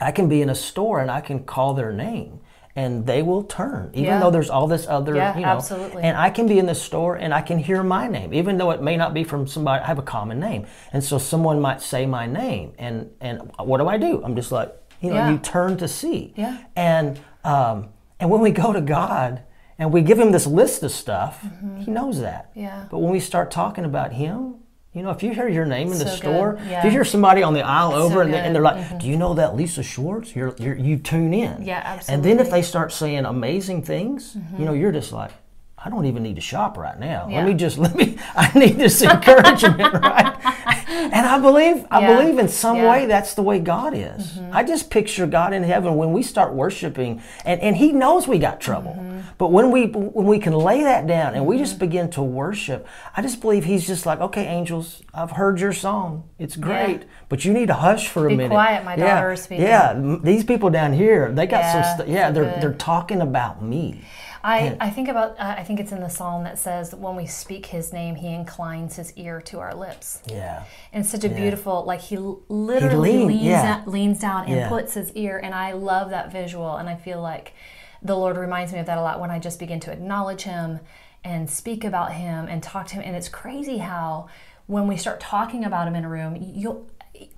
I 0.00 0.12
can 0.12 0.28
be 0.28 0.42
in 0.42 0.50
a 0.50 0.54
store 0.54 1.00
and 1.00 1.10
I 1.10 1.20
can 1.20 1.44
call 1.44 1.74
their 1.74 1.92
name. 1.92 2.40
And 2.78 3.06
they 3.06 3.22
will 3.22 3.42
turn, 3.42 3.88
even 3.94 4.04
Yeah. 4.04 4.20
though 4.20 4.30
there's 4.30 4.50
all 4.50 4.66
this 4.66 4.86
other, 4.86 5.16
Yeah, 5.16 5.34
you 5.34 5.40
know. 5.46 5.48
absolutely. 5.48 6.02
And 6.02 6.14
I 6.14 6.28
can 6.28 6.46
be 6.46 6.58
in 6.58 6.66
the 6.66 6.74
store 6.74 7.14
and 7.16 7.32
I 7.32 7.40
can 7.40 7.58
hear 7.58 7.82
my 7.82 8.06
name, 8.06 8.34
even 8.34 8.58
though 8.58 8.70
it 8.70 8.82
may 8.82 8.98
not 8.98 9.14
be 9.14 9.24
from 9.24 9.46
somebody. 9.46 9.82
I 9.82 9.86
have 9.86 9.98
a 9.98 10.02
common 10.02 10.38
name, 10.38 10.66
and 10.92 11.02
so 11.02 11.16
someone 11.16 11.58
might 11.58 11.80
say 11.80 12.04
my 12.04 12.26
name, 12.26 12.74
and 12.78 13.08
and 13.22 13.50
what 13.58 13.78
do 13.78 13.88
I 13.88 13.96
do? 13.96 14.20
I'm 14.22 14.36
just 14.36 14.52
like, 14.52 14.74
you 15.00 15.08
know, 15.08 15.16
Yeah. 15.16 15.30
you 15.30 15.38
turn 15.38 15.78
to 15.78 15.88
see. 15.88 16.34
Yeah. 16.36 16.58
And 16.76 17.18
um, 17.44 17.88
and 18.20 18.28
when 18.30 18.42
we 18.42 18.50
go 18.50 18.74
to 18.74 18.82
God 18.82 19.40
and 19.78 19.92
we 19.92 20.02
give 20.02 20.18
Him 20.18 20.32
this 20.32 20.46
list 20.46 20.82
of 20.82 20.90
stuff, 20.90 21.44
He 21.78 21.90
knows 21.90 22.20
that. 22.20 22.50
Mm-hmm. 22.50 22.60
Yeah. 22.60 22.86
But 22.90 22.98
when 22.98 23.12
we 23.12 23.20
start 23.20 23.50
talking 23.50 23.84
about 23.84 24.12
Him, 24.12 24.56
you 24.92 25.02
know, 25.02 25.10
if 25.10 25.22
you 25.22 25.32
hear 25.34 25.46
your 25.46 25.66
name 25.66 25.92
in 25.92 25.98
the 25.98 26.08
So 26.08 26.16
store, 26.16 26.58
if 26.62 26.84
you 26.84 26.90
hear 26.90 27.04
somebody 27.04 27.42
on 27.42 27.52
the 27.52 27.60
aisle 27.60 27.92
over 27.92 28.22
and, 28.22 28.32
they, 28.32 28.40
they're 28.40 28.62
good. 28.62 28.62
Mm-hmm. 28.62 28.92
like, 28.94 29.00
"Do 29.02 29.06
you 29.08 29.18
know 29.18 29.34
that 29.34 29.54
Lisa 29.54 29.82
Schwartz?" 29.82 30.34
You're, 30.34 30.54
you're 30.58 30.74
you 30.74 30.96
tune 30.96 31.34
in. 31.34 31.62
Yeah, 31.62 32.00
And 32.08 32.24
then 32.24 32.40
if 32.40 32.50
they 32.50 32.62
start 32.62 32.92
saying 32.92 33.26
amazing 33.26 33.82
things, 33.82 34.36
you 34.58 34.64
know, 34.64 34.72
you're 34.72 34.92
just 34.92 35.12
like. 35.12 35.32
I 35.78 35.90
don't 35.90 36.06
even 36.06 36.22
need 36.24 36.34
to 36.34 36.40
shop 36.40 36.78
right 36.78 36.98
now. 36.98 37.28
Yeah. 37.28 37.36
Let 37.36 37.46
me 37.46 37.54
just 37.54 37.78
let 37.84 37.94
me. 37.94 38.18
I 38.34 38.50
need 38.58 38.76
this 38.76 39.02
encouragement, 39.02 39.92
right? 40.02 40.34
And 40.88 41.26
I 41.26 41.38
believe, 41.38 41.84
I 41.90 42.00
Yeah. 42.00 42.16
believe 42.16 42.38
in 42.38 42.48
some 42.48 42.76
Yeah. 42.76 42.90
way 42.90 43.06
that's 43.06 43.34
the 43.34 43.42
way 43.42 43.58
God 43.58 43.94
is. 43.94 44.38
Mm-hmm. 44.38 44.50
I 44.56 44.62
just 44.62 44.90
picture 44.90 45.26
God 45.26 45.52
in 45.52 45.62
heaven 45.62 45.96
when 45.96 46.12
we 46.12 46.22
start 46.22 46.54
worshiping, 46.54 47.20
and, 47.44 47.60
and 47.60 47.76
He 47.76 47.92
knows 47.92 48.28
we 48.28 48.38
got 48.38 48.60
trouble. 48.60 48.96
Mm-hmm. 48.98 49.18
But 49.38 49.52
when 49.52 49.70
we 49.70 49.86
when 49.86 50.26
we 50.26 50.38
can 50.38 50.52
lay 50.54 50.82
that 50.82 51.06
down 51.06 51.34
and 51.34 51.44
we 51.46 51.58
just 51.58 51.74
mm-hmm. 51.74 51.80
begin 51.80 52.10
to 52.10 52.22
worship, 52.22 52.86
I 53.16 53.22
just 53.22 53.40
believe 53.40 53.64
He's 53.64 53.86
just 53.86 54.06
like, 54.06 54.20
okay, 54.20 54.46
angels, 54.46 55.02
I've 55.12 55.32
heard 55.32 55.60
your 55.60 55.72
song. 55.72 56.24
It's 56.38 56.56
great, 56.56 57.04
but 57.28 57.44
you 57.44 57.52
need 57.52 57.66
to 57.66 57.74
hush 57.74 58.08
for 58.08 58.26
a 58.26 58.28
Be 58.30 58.36
minute. 58.36 58.54
quiet, 58.54 58.84
my 58.84 58.96
yeah. 58.96 59.14
daughter 59.14 59.32
is 59.32 59.42
speaking. 59.42 59.64
Yeah, 59.64 60.18
these 60.22 60.44
people 60.44 60.70
down 60.70 60.92
here, 60.92 61.32
they 61.32 61.46
got 61.46 61.72
some. 61.72 62.08
Yeah, 62.08 62.14
yeah, 62.14 62.30
they're 62.30 62.44
good. 62.44 62.62
they're 62.62 62.74
talking 62.74 63.20
about 63.20 63.62
me. 63.62 64.02
I, 64.48 64.76
I 64.80 64.90
think 64.90 65.08
about 65.08 65.30
uh, 65.40 65.54
I 65.58 65.64
think 65.64 65.80
it's 65.80 65.90
in 65.90 66.00
the 66.00 66.08
psalm 66.08 66.44
that 66.44 66.56
says 66.58 66.90
that 66.90 66.98
when 67.00 67.16
we 67.16 67.26
speak 67.26 67.66
his 67.66 67.92
name 67.92 68.14
he 68.14 68.28
inclines 68.32 68.94
his 68.96 69.12
ear 69.16 69.40
to 69.42 69.58
our 69.58 69.74
lips 69.74 70.20
Yeah. 70.26 70.62
and 70.92 71.04
such 71.04 71.24
a 71.24 71.28
beautiful 71.28 71.84
like 71.84 72.00
he 72.00 72.16
literally 72.16 73.12
lean- 73.18 73.26
leans, 73.28 73.42
yeah. 73.42 73.76
out, 73.80 73.88
leans 73.88 74.20
down 74.20 74.44
and 74.46 74.54
Yeah. 74.54 74.68
puts 74.68 74.94
his 74.94 75.10
ear 75.12 75.40
and 75.42 75.52
I 75.54 75.72
love 75.72 76.10
that 76.10 76.30
visual 76.30 76.76
and 76.76 76.88
I 76.88 76.94
feel 76.94 77.20
like 77.20 77.54
the 78.02 78.14
Lord 78.16 78.36
reminds 78.36 78.72
me 78.72 78.78
of 78.78 78.86
that 78.86 78.98
a 78.98 79.02
lot 79.02 79.20
when 79.20 79.30
I 79.32 79.38
just 79.40 79.58
begin 79.58 79.80
to 79.80 79.90
acknowledge 79.92 80.42
him 80.42 80.78
and 81.24 81.50
speak 81.50 81.82
about 81.82 82.12
him 82.12 82.46
and 82.46 82.62
talk 82.62 82.86
to 82.88 82.94
him 82.96 83.02
and 83.04 83.16
it's 83.16 83.28
crazy 83.28 83.78
how 83.78 84.28
when 84.68 84.86
we 84.86 84.96
start 84.96 85.18
talking 85.18 85.64
about 85.64 85.88
him 85.88 85.96
in 85.96 86.04
a 86.04 86.08
room 86.08 86.36
you'll 86.40 86.86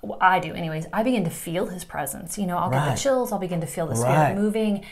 well, 0.03 0.19
I 0.21 0.41
do 0.41 0.53
anyways 0.53 0.87
I 0.93 1.03
begin 1.05 1.25
to 1.25 1.31
feel 1.31 1.67
his 1.69 1.85
presence 1.85 2.37
you 2.37 2.47
know 2.47 2.59
I'll 2.59 2.69
get 2.71 2.85
the 2.95 3.01
chills 3.01 3.33
I'll 3.33 3.39
begin 3.39 3.61
to 3.63 3.67
feel 3.67 3.87
the 3.87 3.95
spirit 3.97 4.13
Right. 4.13 4.35
moving 4.37 4.85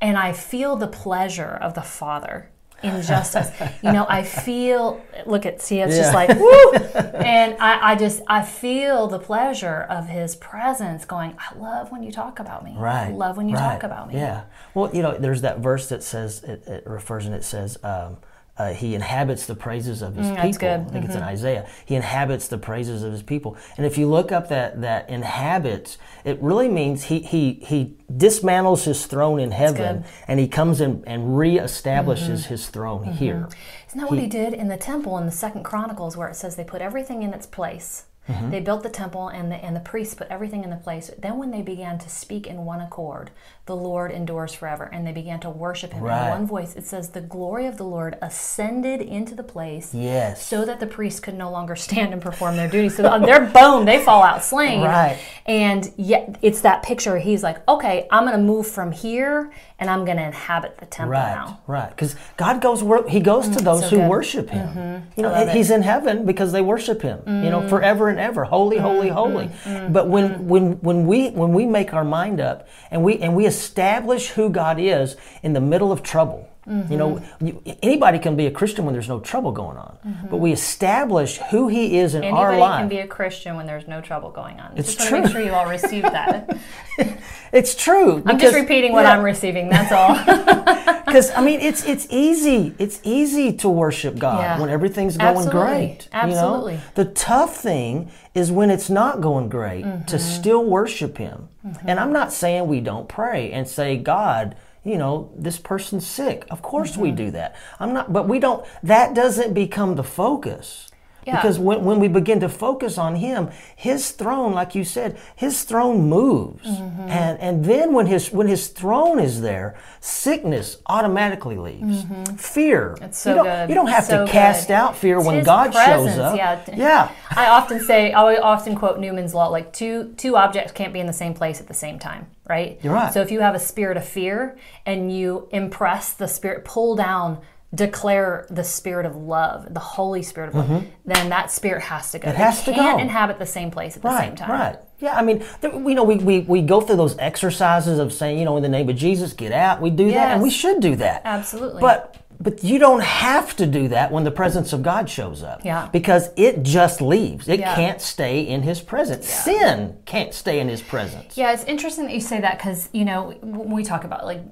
and 0.00 0.16
I 0.18 0.32
feel 0.32 0.76
the 0.76 0.88
pleasure 0.88 1.58
of 1.60 1.74
the 1.74 1.82
Father 1.82 2.50
in 2.82 3.02
justice. 3.02 3.50
you 3.82 3.92
know, 3.92 4.06
I 4.08 4.22
feel 4.22 5.04
look 5.26 5.46
at 5.46 5.60
see 5.62 5.80
it's 5.80 5.96
just 5.96 6.14
like 6.14 6.28
woo 6.38 6.72
and 6.74 7.56
I, 7.58 7.92
I 7.92 7.96
just 7.96 8.22
I 8.26 8.42
feel 8.42 9.06
the 9.06 9.18
pleasure 9.18 9.86
of 9.88 10.06
his 10.08 10.36
presence 10.36 11.04
going, 11.04 11.36
I 11.38 11.56
love 11.56 11.90
when 11.90 12.02
you 12.02 12.12
talk 12.12 12.38
about 12.38 12.64
me. 12.64 12.74
Right. 12.76 13.08
I 13.08 13.10
love 13.10 13.36
when 13.36 13.48
you 13.48 13.56
right. 13.56 13.72
talk 13.72 13.82
about 13.82 14.08
me. 14.08 14.14
Yeah. 14.14 14.44
Well, 14.74 14.94
you 14.94 15.02
know, 15.02 15.16
there's 15.16 15.40
that 15.42 15.58
verse 15.60 15.88
that 15.88 16.02
says 16.02 16.42
it, 16.44 16.66
it 16.66 16.86
refers 16.86 17.26
and 17.26 17.34
it 17.34 17.44
says 17.44 17.78
um, 17.82 18.18
uh, 18.56 18.72
he 18.72 18.94
inhabits 18.94 19.46
the 19.46 19.54
praises 19.54 20.00
of 20.02 20.14
his 20.14 20.26
Mm, 20.28 20.36
that's 20.36 20.56
people. 20.58 20.68
good. 20.68 20.80
Mm-hmm. 20.80 20.88
I 20.88 20.92
think 20.92 21.04
it's 21.06 21.14
in 21.16 21.22
Isaiah. 21.22 21.66
He 21.84 21.94
inhabits 21.96 22.46
the 22.48 22.58
praises 22.58 23.02
of 23.02 23.10
his 23.12 23.22
people. 23.22 23.56
And 23.76 23.84
if 23.84 23.98
you 23.98 24.08
look 24.08 24.30
up 24.30 24.48
that 24.48 24.80
that 24.82 25.10
inhabits, 25.10 25.98
it 26.24 26.40
really 26.40 26.68
means 26.68 27.04
he 27.04 27.18
he 27.20 27.54
he 27.54 27.96
dismantles 28.12 28.84
his 28.84 29.06
throne 29.06 29.40
in 29.40 29.50
heaven 29.50 30.04
and 30.28 30.38
he 30.38 30.46
comes 30.46 30.80
in 30.80 31.02
and 31.06 31.36
reestablishes 31.36 32.28
Mm-hmm. 32.44 32.48
his 32.48 32.68
throne 32.68 33.04
here. 33.04 33.48
Isn't 33.88 34.00
that 34.00 34.10
what 34.10 34.18
he 34.20 34.26
did 34.26 34.54
in 34.54 34.68
the 34.68 34.76
temple 34.76 35.18
in 35.18 35.26
the 35.26 35.32
second 35.32 35.64
Chronicles 35.64 36.16
where 36.16 36.28
it 36.28 36.36
says 36.36 36.56
they 36.56 36.64
put 36.64 36.80
everything 36.80 37.22
in 37.22 37.34
its 37.34 37.46
place? 37.46 38.04
Mm-hmm. 38.28 38.50
They 38.50 38.60
built 38.60 38.82
the 38.82 38.88
temple 38.88 39.28
and 39.28 39.52
the 39.52 39.56
and 39.56 39.76
the 39.76 39.80
priests 39.80 40.14
put 40.14 40.28
everything 40.28 40.64
in 40.64 40.70
the 40.70 40.76
place. 40.76 41.10
Then 41.18 41.38
when 41.38 41.50
they 41.50 41.62
began 41.62 41.98
to 41.98 42.08
speak 42.08 42.46
in 42.46 42.64
one 42.64 42.80
accord, 42.80 43.30
the 43.66 43.76
Lord 43.76 44.10
endures 44.10 44.52
forever, 44.54 44.84
and 44.92 45.06
they 45.06 45.12
began 45.12 45.40
to 45.40 45.50
worship 45.50 45.92
him 45.92 46.02
Right. 46.02 46.24
in 46.26 46.30
one 46.30 46.46
voice. 46.46 46.74
It 46.74 46.86
says 46.86 47.10
the 47.10 47.20
glory 47.20 47.66
of 47.66 47.76
the 47.76 47.84
Lord 47.84 48.16
ascended 48.22 49.00
into 49.00 49.34
the 49.34 49.42
place 49.42 49.94
Yes. 49.94 50.42
so 50.44 50.64
that 50.64 50.80
the 50.80 50.86
priests 50.86 51.20
could 51.20 51.34
no 51.36 51.50
longer 51.50 51.76
stand 51.76 52.12
and 52.12 52.20
perform 52.22 52.56
their 52.56 52.68
duties. 52.68 52.96
So 52.96 53.02
they're 53.18 53.46
boom, 53.46 53.84
they 53.84 54.02
fall 54.02 54.22
out 54.22 54.42
slain. 54.44 54.82
Right. 54.82 55.18
And 55.46 55.90
yet 55.96 56.36
it's 56.42 56.60
that 56.62 56.82
picture. 56.82 57.18
He's 57.18 57.42
like, 57.42 57.66
okay, 57.68 58.06
I'm 58.10 58.24
going 58.24 58.36
to 58.38 58.42
move 58.42 58.66
from 58.66 58.92
here 58.92 59.50
and 59.84 59.90
I'm 59.90 60.06
going 60.06 60.16
to 60.16 60.22
inhabit 60.24 60.78
the 60.78 60.86
temple 60.86 61.10
Right, 61.12 61.34
now. 61.34 61.60
right. 61.66 61.90
Because 61.90 62.16
God 62.38 62.62
goes 62.62 62.82
where 62.82 63.06
He 63.06 63.20
goes 63.20 63.46
to 63.50 63.62
those 63.62 63.82
Mm, 63.82 63.84
so 63.84 63.88
who 63.90 63.96
good. 63.96 64.00
Mm-hmm. 64.00 64.08
worship 64.08 64.48
Him. 64.48 65.02
You 65.14 65.22
know, 65.24 65.28
love 65.30 65.48
it. 65.48 65.50
Mm. 65.50 65.54
He's 65.54 65.70
in 65.70 65.82
heaven 65.82 66.24
because 66.24 66.52
they 66.52 66.62
worship 66.62 67.02
Him. 67.02 67.20
You 67.26 67.50
know, 67.50 67.68
forever 67.68 68.08
and 68.08 68.18
ever, 68.18 68.44
holy, 68.44 68.78
holy, 68.78 69.10
holy. 69.10 69.50
But 69.90 70.08
when 70.08 70.48
when 70.48 70.80
when 70.80 71.06
we 71.06 71.28
when 71.30 71.52
we 71.52 71.66
make 71.66 71.92
our 71.92 72.04
mind 72.04 72.40
up 72.40 72.66
and 72.90 73.04
we 73.04 73.18
and 73.18 73.36
we 73.36 73.44
establish 73.44 74.28
who 74.30 74.48
God 74.48 74.78
is 74.80 75.16
in 75.42 75.52
the 75.52 75.60
middle 75.60 75.92
of 75.92 76.02
trouble. 76.02 76.48
You 76.66 76.96
know, 76.96 77.10
Mm-hmm. 77.16 77.46
you, 77.46 77.62
anybody 77.82 78.18
can 78.18 78.36
be 78.36 78.46
a 78.46 78.50
Christian 78.50 78.84
when 78.86 78.94
there's 78.94 79.08
no 79.08 79.20
trouble 79.20 79.52
going 79.52 79.76
on. 79.76 79.98
But 80.30 80.38
we 80.38 80.50
establish 80.52 81.36
who 81.50 81.68
He 81.68 81.98
is 81.98 82.14
in 82.14 82.24
our 82.24 82.52
Anybody 82.52 82.80
can 82.80 82.88
be 82.88 82.98
a 82.98 83.06
Christian 83.06 83.56
when 83.56 83.66
there's 83.66 83.86
no 83.86 84.00
trouble 84.00 84.30
going 84.30 84.58
on. 84.60 84.76
It's 84.76 84.94
just 84.94 85.10
want 85.12 85.24
to 85.26 85.28
make 85.28 85.32
sure 85.36 85.44
you 85.44 85.52
all 85.52 85.68
receive 85.68 86.02
that. 86.04 86.56
it's 87.52 87.74
true. 87.74 88.22
I'm 88.26 88.38
just 88.38 88.54
repeating 88.54 88.92
what 88.92 89.06
I'm 89.06 89.22
receiving. 89.22 89.68
That's 89.68 89.92
all. 89.92 90.14
because 91.06 91.30
I 91.32 91.42
mean, 91.44 91.60
it's 91.60 91.84
it's 91.84 92.06
easy. 92.10 92.74
It's 92.78 92.98
easy 93.04 93.52
to 93.58 93.68
worship 93.68 94.18
God 94.18 94.40
Yeah. 94.40 94.60
when 94.60 94.70
everything's 94.70 95.16
going 95.16 95.36
Absolutely. 95.36 95.60
great. 95.60 96.08
Absolutely. 96.12 96.72
You 96.72 96.78
know? 96.78 96.84
The 96.94 97.04
tough 97.06 97.56
thing 97.56 98.10
is 98.34 98.50
when 98.50 98.70
it's 98.70 98.88
not 98.90 99.20
going 99.20 99.48
great 99.48 99.84
Mm-hmm. 99.84 100.04
to 100.06 100.18
still 100.18 100.64
worship 100.64 101.18
Him. 101.18 101.48
And 101.86 102.00
I'm 102.00 102.12
not 102.12 102.32
saying 102.32 102.66
we 102.68 102.80
don't 102.80 103.08
pray 103.08 103.52
and 103.52 103.68
say, 103.68 103.96
God. 103.96 104.56
You 104.84 104.98
know, 104.98 105.30
this 105.36 105.58
person's 105.58 106.06
sick. 106.06 106.46
Of 106.50 106.60
course 106.62 106.96
we 106.96 107.08
Mm-hmm. 107.08 107.16
do 107.16 107.30
that. 107.32 107.56
I'm 107.80 107.92
not, 107.94 108.12
but 108.12 108.28
we 108.28 108.38
don't, 108.38 108.64
that 108.82 109.14
doesn't 109.14 109.54
become 109.54 109.94
the 109.96 110.04
focus. 110.04 110.90
Yeah. 111.26 111.36
Because 111.36 111.58
when, 111.58 111.84
when 111.84 112.00
we 112.00 112.08
begin 112.08 112.40
to 112.40 112.48
focus 112.48 112.98
on 112.98 113.16
him, 113.16 113.50
his 113.76 114.10
throne, 114.10 114.52
like 114.52 114.74
you 114.74 114.84
said, 114.84 115.18
his 115.34 115.62
throne 115.64 116.08
moves. 116.08 116.66
Mm-hmm. 116.66 117.00
And 117.08 117.38
and 117.40 117.64
then 117.64 117.92
when 117.92 118.06
his 118.06 118.30
when 118.32 118.46
his 118.46 118.68
throne 118.68 119.18
is 119.18 119.40
there, 119.40 119.74
sickness 120.00 120.78
automatically 120.86 121.56
leaves. 121.56 122.04
Fear. 122.36 122.96
It's 123.00 123.18
so 123.18 123.30
you 123.30 123.34
don't, 123.36 123.44
good. 123.46 123.68
You 123.70 123.74
don't 123.74 123.86
have 123.88 124.04
So 124.04 124.26
to 124.26 124.30
cast 124.30 124.68
good. 124.68 124.74
out 124.74 124.96
fear 124.96 125.18
It's 125.18 125.26
when 125.26 125.44
God 125.44 125.72
shows 125.72 126.18
up. 126.18 126.36
yeah. 126.36 126.62
Yeah. 126.74 127.10
I 127.30 127.46
often 127.48 127.80
say, 127.80 128.12
I 128.12 128.36
often 128.36 128.76
quote 128.76 128.98
Newman's 128.98 129.34
law, 129.34 129.48
like 129.48 129.72
two 129.72 130.14
two 130.16 130.36
objects 130.36 130.72
can't 130.72 130.92
be 130.92 131.00
in 131.00 131.06
the 131.06 131.12
same 131.12 131.34
place 131.34 131.60
at 131.60 131.66
the 131.68 131.74
same 131.74 131.98
time, 131.98 132.26
right? 132.48 132.78
You're 132.82 132.92
right. 132.94 133.12
So 133.12 133.20
if 133.22 133.30
you 133.30 133.40
have 133.40 133.54
a 133.54 133.60
spirit 133.60 133.96
of 133.96 134.04
fear 134.06 134.56
and 134.86 135.14
you 135.14 135.48
impress 135.52 136.12
the 136.12 136.26
spirit, 136.28 136.64
pull 136.64 136.96
down, 136.96 137.40
declare 137.74 138.46
the 138.50 138.64
spirit 138.64 139.06
of 139.06 139.16
love, 139.16 139.72
the 139.72 139.80
Holy 139.80 140.22
Spirit 140.22 140.48
of 140.48 140.54
love, 140.56 140.84
then 141.04 141.28
that 141.30 141.50
spirit 141.50 141.82
has 141.82 142.12
to 142.12 142.18
go. 142.18 142.28
Mm-hmm. 142.28 142.40
It 142.40 142.44
has 142.44 142.64
they 142.64 142.72
to 142.72 142.78
can't 142.78 142.98
go. 142.98 143.02
inhabit 143.02 143.38
the 143.38 143.46
same 143.46 143.70
place 143.70 143.96
at 143.96 144.02
the 144.02 144.08
Right, 144.08 144.28
same 144.28 144.36
time. 144.36 144.50
right. 144.50 144.78
Yeah, 145.00 145.14
I 145.18 145.22
mean, 145.22 145.44
there, 145.60 145.70
we 145.76 145.94
know 145.94 146.04
we, 146.04 146.16
we, 146.16 146.40
we 146.40 146.62
go 146.62 146.80
through 146.80 146.96
those 146.96 147.18
exercises 147.18 147.98
of 147.98 148.12
saying, 148.12 148.38
you 148.38 148.44
know, 148.44 148.56
in 148.56 148.62
the 148.62 148.68
name 148.68 148.88
of 148.88 148.96
Jesus, 148.96 149.32
get 149.32 149.52
out. 149.52 149.80
We 149.80 149.90
do 149.90 150.10
that, 150.12 150.32
and 150.32 150.42
we 150.42 150.50
should 150.50 150.80
do 150.80 150.96
that. 150.96 151.22
Absolutely. 151.24 151.80
But 151.80 152.23
but 152.44 152.62
you 152.62 152.78
don't 152.78 153.02
have 153.02 153.56
to 153.56 153.66
do 153.66 153.88
that 153.88 154.12
when 154.12 154.22
the 154.22 154.30
presence 154.30 154.72
of 154.74 154.82
God 154.82 155.08
shows 155.08 155.42
up. 155.42 155.64
Yeah. 155.64 155.88
Because 155.90 156.28
it 156.36 156.62
just 156.62 157.00
leaves. 157.00 157.48
It 157.48 157.58
Yeah. 157.60 157.74
can't 157.74 158.00
stay 158.00 158.40
in 158.46 158.62
His 158.62 158.80
presence. 158.82 159.26
Sin 159.26 159.96
can't 160.04 160.32
stay 160.34 160.60
in 160.60 160.68
His 160.68 160.82
presence. 160.82 161.36
Yeah, 161.36 161.52
it's 161.52 161.64
interesting 161.64 162.04
that 162.04 162.12
you 162.14 162.20
say 162.20 162.40
that 162.40 162.58
because 162.58 162.90
you 162.92 163.04
know 163.06 163.34
when 163.40 163.70
we 163.70 163.82
talk 163.82 164.04
about 164.04 164.24
like 164.26 164.42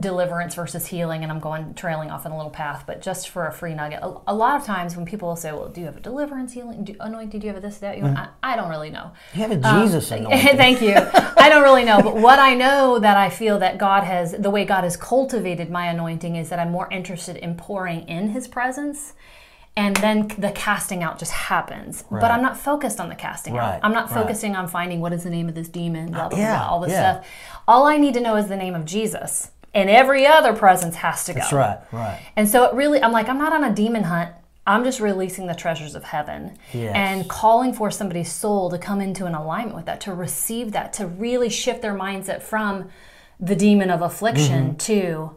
deliverance 0.00 0.54
versus 0.54 0.86
healing, 0.86 1.22
and 1.22 1.30
I'm 1.30 1.40
going 1.40 1.74
trailing 1.74 2.10
off 2.10 2.24
on 2.26 2.32
a 2.32 2.36
little 2.36 2.50
path, 2.50 2.84
but 2.86 3.02
just 3.02 3.28
for 3.28 3.46
a 3.46 3.52
free 3.52 3.74
nugget, 3.74 4.00
a, 4.02 4.14
a 4.26 4.34
lot 4.34 4.58
of 4.58 4.64
times 4.66 4.96
when 4.96 5.04
people 5.04 5.28
will 5.28 5.36
say, 5.36 5.52
"Well, 5.52 5.68
do 5.68 5.80
you 5.80 5.86
have 5.86 5.96
a 5.96 6.00
deliverance 6.00 6.52
healing? 6.52 6.84
Do, 6.84 6.94
anointing? 7.00 7.38
Do 7.40 7.46
you 7.46 7.52
have 7.52 7.62
a 7.62 7.66
this 7.66 7.78
that?" 7.78 7.98
You 7.98 8.06
I, 8.06 8.28
I 8.42 8.56
don't 8.56 8.70
really 8.70 8.90
know. 8.90 9.12
You 9.34 9.42
have 9.42 9.50
a 9.50 9.56
Jesus 9.56 10.10
anointing. 10.10 10.48
Um, 10.50 10.56
Thank 10.56 10.80
you. 10.80 10.94
I 10.96 11.48
don't 11.50 11.62
really 11.62 11.84
know, 11.84 12.00
but 12.02 12.16
what 12.16 12.38
I 12.38 12.54
know 12.54 12.98
that 12.98 13.16
I 13.16 13.28
feel 13.28 13.58
that 13.58 13.76
God 13.78 14.04
has, 14.04 14.32
the 14.32 14.50
way 14.50 14.64
God 14.64 14.84
has 14.84 14.96
cultivated 14.96 15.70
my 15.70 15.86
anointing 15.88 16.36
is 16.36 16.48
that 16.48 16.58
I'm 16.58 16.70
more 16.70 16.88
interested 16.90 17.36
in 17.42 17.56
pouring 17.56 18.08
in 18.08 18.30
His 18.30 18.48
presence. 18.48 19.12
And 19.74 19.96
then 19.96 20.28
the 20.38 20.50
casting 20.50 21.02
out 21.02 21.18
just 21.18 21.32
happens. 21.32 22.04
But 22.10 22.24
I'm 22.30 22.42
not 22.42 22.58
focused 22.58 23.00
on 23.00 23.08
the 23.08 23.14
casting 23.14 23.54
Right, 23.54 23.76
out. 23.76 23.80
I'm 23.82 23.92
not 23.94 24.10
right. 24.10 24.20
focusing 24.20 24.54
on 24.54 24.68
finding 24.68 25.00
what 25.00 25.14
is 25.14 25.24
the 25.24 25.30
name 25.30 25.48
of 25.48 25.54
this 25.54 25.68
demon, 25.68 26.10
blah, 26.10 26.28
blah, 26.28 26.38
yeah, 26.38 26.58
blah, 26.58 26.68
all 26.68 26.80
this 26.80 26.92
yeah. 26.92 27.20
stuff. 27.20 27.26
All 27.66 27.86
I 27.86 27.96
need 27.96 28.12
to 28.14 28.20
know 28.20 28.36
is 28.36 28.48
the 28.48 28.56
name 28.56 28.74
of 28.74 28.84
Jesus. 28.84 29.50
and 29.74 29.88
every 29.88 30.26
other 30.26 30.52
presence 30.52 30.96
has 30.96 31.24
to 31.24 31.32
go. 31.32 31.40
That's 31.40 31.52
right, 31.54 31.78
right. 31.92 32.20
And 32.36 32.46
so 32.46 32.64
it 32.64 32.74
really, 32.74 33.02
I'm 33.02 33.12
like, 33.12 33.30
I'm 33.30 33.38
not 33.38 33.54
on 33.54 33.64
a 33.64 33.74
demon 33.74 34.02
hunt. 34.04 34.30
I'm 34.66 34.84
just 34.84 35.00
releasing 35.00 35.46
the 35.46 35.54
treasures 35.54 35.94
of 35.94 36.04
heaven 36.04 36.58
Yes. 36.74 36.92
and 36.94 37.26
calling 37.26 37.72
for 37.72 37.90
somebody's 37.90 38.30
soul 38.30 38.68
to 38.70 38.76
come 38.76 39.00
into 39.00 39.24
an 39.24 39.34
alignment 39.34 39.74
with 39.74 39.86
that, 39.86 40.02
to 40.02 40.12
receive 40.12 40.72
that, 40.72 40.92
to 40.98 41.06
really 41.06 41.48
shift 41.48 41.80
their 41.80 41.94
mindset 41.94 42.42
from 42.42 42.90
the 43.40 43.56
demon 43.56 43.88
of 43.88 44.02
affliction 44.02 44.76
Mm-hmm. 44.76 44.76
to 44.76 45.36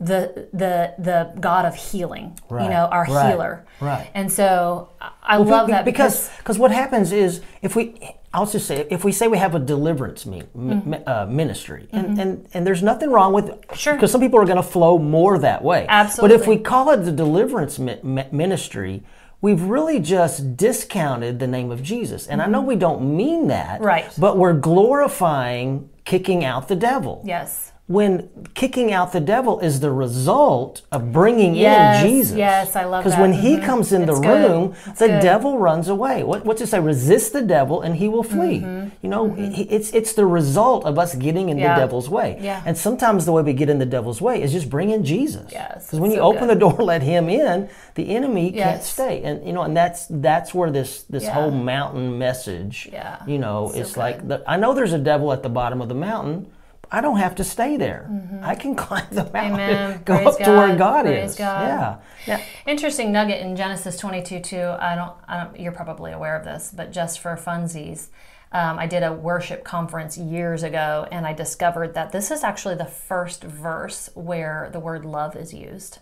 the 0.00 0.48
the 0.52 0.94
the 0.98 1.32
God 1.40 1.64
of 1.66 1.74
healing. 1.74 2.38
You 2.50 2.56
know, 2.68 2.88
our 2.90 3.04
right, 3.06 3.30
healer. 3.30 3.64
right. 3.80 4.08
And 4.14 4.30
so 4.32 4.90
I- 5.00 5.10
I 5.22 5.36
love 5.38 5.66
Be- 5.66 5.72
that 5.72 5.84
because 5.84 6.30
because 6.38 6.58
what 6.58 6.70
happens 6.70 7.10
is 7.12 7.40
if 7.62 7.74
we 7.74 7.94
I'll 8.32 8.46
just 8.46 8.66
say 8.66 8.86
if 8.90 9.02
we 9.04 9.10
say 9.12 9.26
we 9.26 9.38
have 9.38 9.54
a 9.54 9.58
deliverance 9.58 10.24
me, 10.26 10.42
Mm-hmm. 10.56 10.94
m- 10.94 11.02
uh, 11.06 11.26
ministry 11.26 11.88
and, 11.92 12.18
and 12.20 12.46
and 12.54 12.66
there's 12.66 12.82
nothing 12.82 13.10
wrong 13.10 13.32
with 13.32 13.50
Sure. 13.74 13.94
because 13.94 14.12
some 14.12 14.20
people 14.20 14.38
are 14.38 14.44
going 14.44 14.56
to 14.56 14.62
flow 14.62 14.98
more 14.98 15.38
that 15.38 15.64
way 15.64 15.86
Absolutely. 15.88 16.36
but 16.36 16.42
if 16.42 16.46
we 16.48 16.58
call 16.58 16.90
it 16.90 16.98
the 16.98 17.12
deliverance 17.12 17.78
mi- 17.78 17.98
mi- 18.02 18.26
ministry 18.30 19.02
we've 19.40 19.62
really 19.62 19.98
just 19.98 20.56
discounted 20.56 21.38
the 21.38 21.46
name 21.46 21.70
of 21.72 21.82
Jesus 21.82 22.26
and 22.28 22.40
I 22.42 22.46
know 22.46 22.60
we 22.60 22.76
don't 22.76 23.16
mean 23.16 23.48
that 23.48 23.76
Mm-hmm. 23.80 23.84
Right. 23.84 24.12
but 24.18 24.36
we're 24.36 24.52
glorifying 24.52 25.88
kicking 26.04 26.44
out 26.44 26.68
the 26.68 26.76
devil 26.76 27.22
yes. 27.24 27.72
When 27.88 28.28
kicking 28.54 28.92
out 28.92 29.12
the 29.12 29.20
devil 29.20 29.58
is 29.60 29.80
the 29.80 29.90
result 29.90 30.82
of 30.92 31.10
bringing 31.10 31.54
Yes, 31.54 32.04
in 32.04 32.10
Jesus. 32.10 32.36
yes, 32.36 32.76
I 32.76 32.84
love 32.84 33.02
that. 33.02 33.10
Because 33.10 33.18
when 33.18 33.32
he 33.32 33.56
Mhm. 33.56 33.64
comes 33.64 33.92
in 33.94 34.04
the 34.04 34.12
good. 34.14 34.50
room, 34.50 34.74
It's 34.86 34.98
the 34.98 35.08
good. 35.08 35.20
devil 35.22 35.58
runs 35.58 35.88
away. 35.88 36.22
What, 36.22 36.44
what's 36.44 36.60
it 36.60 36.66
say? 36.68 36.80
Resist 36.80 37.32
the 37.32 37.40
devil 37.40 37.80
and 37.80 37.96
he 37.96 38.06
will 38.06 38.22
flee. 38.22 38.60
Mm-hmm. 38.60 38.88
You 39.00 39.08
know, 39.08 39.30
he- 39.30 39.62
it's 39.62 39.90
it's 39.92 40.12
the 40.12 40.26
result 40.26 40.84
of 40.84 40.98
us 40.98 41.14
getting 41.14 41.48
in 41.48 41.56
Yeah. 41.56 41.74
the 41.76 41.80
devil's 41.80 42.10
way. 42.10 42.36
Yeah. 42.42 42.60
And 42.66 42.76
sometimes 42.76 43.24
the 43.24 43.32
way 43.32 43.40
we 43.42 43.54
get 43.54 43.70
in 43.70 43.78
the 43.78 43.86
devil's 43.86 44.20
way 44.20 44.42
is 44.42 44.52
just 44.52 44.68
bring 44.68 44.90
in 44.90 45.02
Jesus. 45.02 45.46
Yes, 45.50 45.86
Because 45.86 45.98
when 46.00 46.10
it's 46.10 46.16
you 46.16 46.22
so 46.22 46.26
open 46.28 46.48
good. 46.48 46.56
the 46.56 46.60
door, 46.60 46.76
let 46.92 47.02
him 47.02 47.30
in, 47.30 47.68
the 47.94 48.14
enemy 48.14 48.52
can't 48.52 48.82
stay. 48.82 49.22
And 49.24 49.46
you 49.46 49.54
know, 49.54 49.62
and 49.62 49.74
that's 49.74 50.06
that's 50.10 50.52
where 50.54 50.70
this 50.70 51.04
this 51.08 51.24
Yeah. 51.24 51.30
whole 51.30 51.50
mountain 51.50 52.18
message. 52.18 52.90
Yeah. 52.92 53.16
You 53.26 53.38
know, 53.38 53.70
So 53.72 53.80
it's 53.80 53.96
like 53.96 54.28
the, 54.28 54.42
I 54.46 54.58
know 54.58 54.74
there's 54.74 54.92
a 54.92 54.98
devil 54.98 55.32
at 55.32 55.42
the 55.42 55.48
bottom 55.48 55.80
of 55.80 55.88
the 55.88 55.94
mountain. 55.94 56.48
I 56.90 57.00
don't 57.00 57.18
have 57.18 57.34
to 57.36 57.44
stay 57.44 57.76
there. 57.76 58.10
I 58.42 58.54
can 58.54 58.74
climb 58.84 59.06
the 59.10 59.24
mountain. 59.24 59.54
Amen. 59.54 60.02
go 60.04 60.16
Praise 60.16 60.26
up 60.26 60.38
to 60.38 60.50
where 60.50 60.68
God. 60.68 60.78
God 60.78 61.04
Praise 61.06 61.30
is. 61.30 61.36
God. 61.36 61.68
Yeah. 61.68 61.98
Yeah. 62.26 62.42
Interesting 62.66 63.12
nugget 63.12 63.40
in 63.40 63.56
Genesis 63.56 63.96
22 63.96 64.40
too. 64.40 64.74
I 64.78 64.94
don't, 64.94 65.12
I 65.26 65.44
don't. 65.44 65.60
You're 65.60 65.72
probably 65.72 66.12
aware 66.12 66.36
of 66.36 66.44
this, 66.44 66.72
but 66.74 66.92
just 66.92 67.20
for 67.20 67.36
funsies, 67.36 68.08
um, 68.52 68.78
I 68.78 68.86
did 68.86 69.02
a 69.02 69.12
worship 69.12 69.64
conference 69.64 70.16
years 70.16 70.62
ago, 70.62 71.06
and 71.12 71.26
I 71.26 71.32
discovered 71.34 71.94
that 71.94 72.12
this 72.12 72.30
is 72.30 72.42
actually 72.42 72.76
the 72.76 72.86
first 72.86 73.44
verse 73.44 74.08
where 74.14 74.70
the 74.72 74.80
word 74.80 75.04
love 75.04 75.36
is 75.36 75.52
used. 75.52 75.98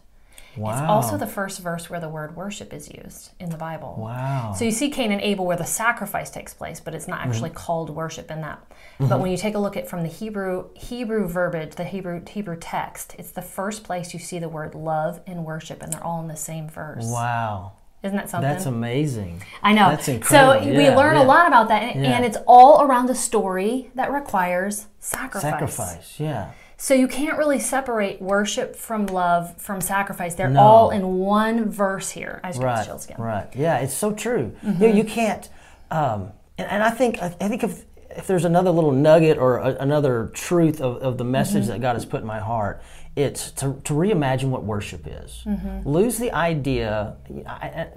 Wow. 0.56 0.72
It's 0.72 0.80
also 0.82 1.16
the 1.18 1.26
first 1.26 1.60
verse 1.60 1.90
where 1.90 2.00
the 2.00 2.08
word 2.08 2.34
worship 2.36 2.72
is 2.72 2.90
used 2.90 3.30
in 3.38 3.50
the 3.50 3.56
Bible. 3.56 3.96
Wow. 3.98 4.54
So 4.56 4.64
you 4.64 4.70
see 4.70 4.90
Cain 4.90 5.12
and 5.12 5.20
Abel 5.20 5.44
where 5.46 5.56
the 5.56 5.64
sacrifice 5.64 6.30
takes 6.30 6.54
place, 6.54 6.80
but 6.80 6.94
it's 6.94 7.06
not 7.08 7.20
actually 7.26 7.50
Mm-hmm. 7.50 7.58
called 7.58 7.90
worship 7.90 8.30
in 8.30 8.40
that. 8.40 8.64
But 8.98 9.20
when 9.20 9.30
you 9.30 9.36
take 9.36 9.54
a 9.54 9.58
look 9.58 9.76
at 9.76 9.88
from 9.88 10.02
the 10.02 10.08
Hebrew 10.08 10.70
Hebrew 10.74 11.28
verbiage, 11.28 11.74
the 11.76 11.84
Hebrew 11.84 12.22
Hebrew 12.26 12.56
text, 12.58 13.14
it's 13.18 13.30
the 13.32 13.42
first 13.42 13.84
place 13.84 14.14
you 14.14 14.20
see 14.20 14.38
the 14.38 14.48
word 14.48 14.74
love 14.74 15.20
and 15.26 15.44
worship, 15.44 15.82
and 15.82 15.92
they're 15.92 16.02
all 16.04 16.20
in 16.20 16.28
the 16.28 16.36
same 16.36 16.68
verse. 16.68 17.04
wow. 17.06 17.72
Isn't 18.02 18.16
that 18.16 18.30
something? 18.30 18.48
That's 18.48 18.66
amazing. 18.66 19.42
I 19.62 19.72
know. 19.72 19.88
That's 19.90 20.06
incredible. 20.08 20.62
So 20.64 20.68
we 20.70 20.84
Yeah, 20.84 20.96
learn 20.96 21.16
yeah. 21.16 21.22
a 21.22 21.24
lot 21.24 21.48
about 21.48 21.68
that, 21.68 21.82
and, 21.82 22.04
Yeah. 22.04 22.10
and 22.12 22.24
it's 22.24 22.36
all 22.46 22.82
around 22.82 23.10
a 23.10 23.14
story 23.14 23.90
that 23.94 24.12
requires 24.12 24.86
sacrifice. 25.00 25.42
Sacrifice. 25.50 26.20
Yeah. 26.20 26.48
So 26.76 26.92
you 26.94 27.08
can't 27.08 27.38
really 27.38 27.58
separate 27.58 28.20
worship 28.20 28.76
from 28.76 29.06
love 29.06 29.54
from 29.56 29.80
sacrifice. 29.80 30.34
They're 30.34 30.50
No. 30.50 30.60
all 30.60 30.90
in 30.90 31.18
one 31.18 31.70
verse 31.70 32.10
here. 32.10 32.40
I 32.44 32.48
just 32.50 32.60
got 32.60 32.66
Right. 32.66 32.86
chills 32.86 33.06
again. 33.06 33.16
Right. 33.18 33.46
Yeah. 33.54 33.78
It's 33.78 33.94
so 33.94 34.12
true. 34.12 34.52
Mm-hmm. 34.64 34.82
You, 34.82 34.88
know, 34.90 34.94
you 34.94 35.04
can't. 35.04 35.48
Um, 35.90 36.32
and, 36.58 36.70
and 36.70 36.82
I 36.82 36.90
think 36.90 37.22
I, 37.22 37.34
I 37.40 37.48
think 37.48 37.64
if 37.64 37.84
if 38.10 38.26
there's 38.26 38.44
another 38.46 38.70
little 38.70 38.92
nugget 38.92 39.36
or 39.36 39.58
a, 39.58 39.76
another 39.78 40.30
truth 40.32 40.80
of, 40.80 40.96
of 41.02 41.18
the 41.18 41.24
message 41.24 41.64
Mm-hmm. 41.64 41.72
that 41.72 41.80
God 41.82 41.94
has 41.96 42.06
put 42.06 42.20
in 42.22 42.26
my 42.26 42.38
heart, 42.40 42.80
it's 43.16 43.50
to, 43.52 43.80
to 43.84 43.94
reimagine 43.94 44.50
what 44.50 44.62
worship 44.62 45.06
is. 45.06 45.42
Mm-hmm. 45.46 45.88
Lose 45.88 46.18
the 46.18 46.30
idea. 46.32 47.16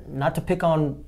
Not 0.07 0.33
to 0.35 0.41
pick 0.41 0.63
on 0.63 1.03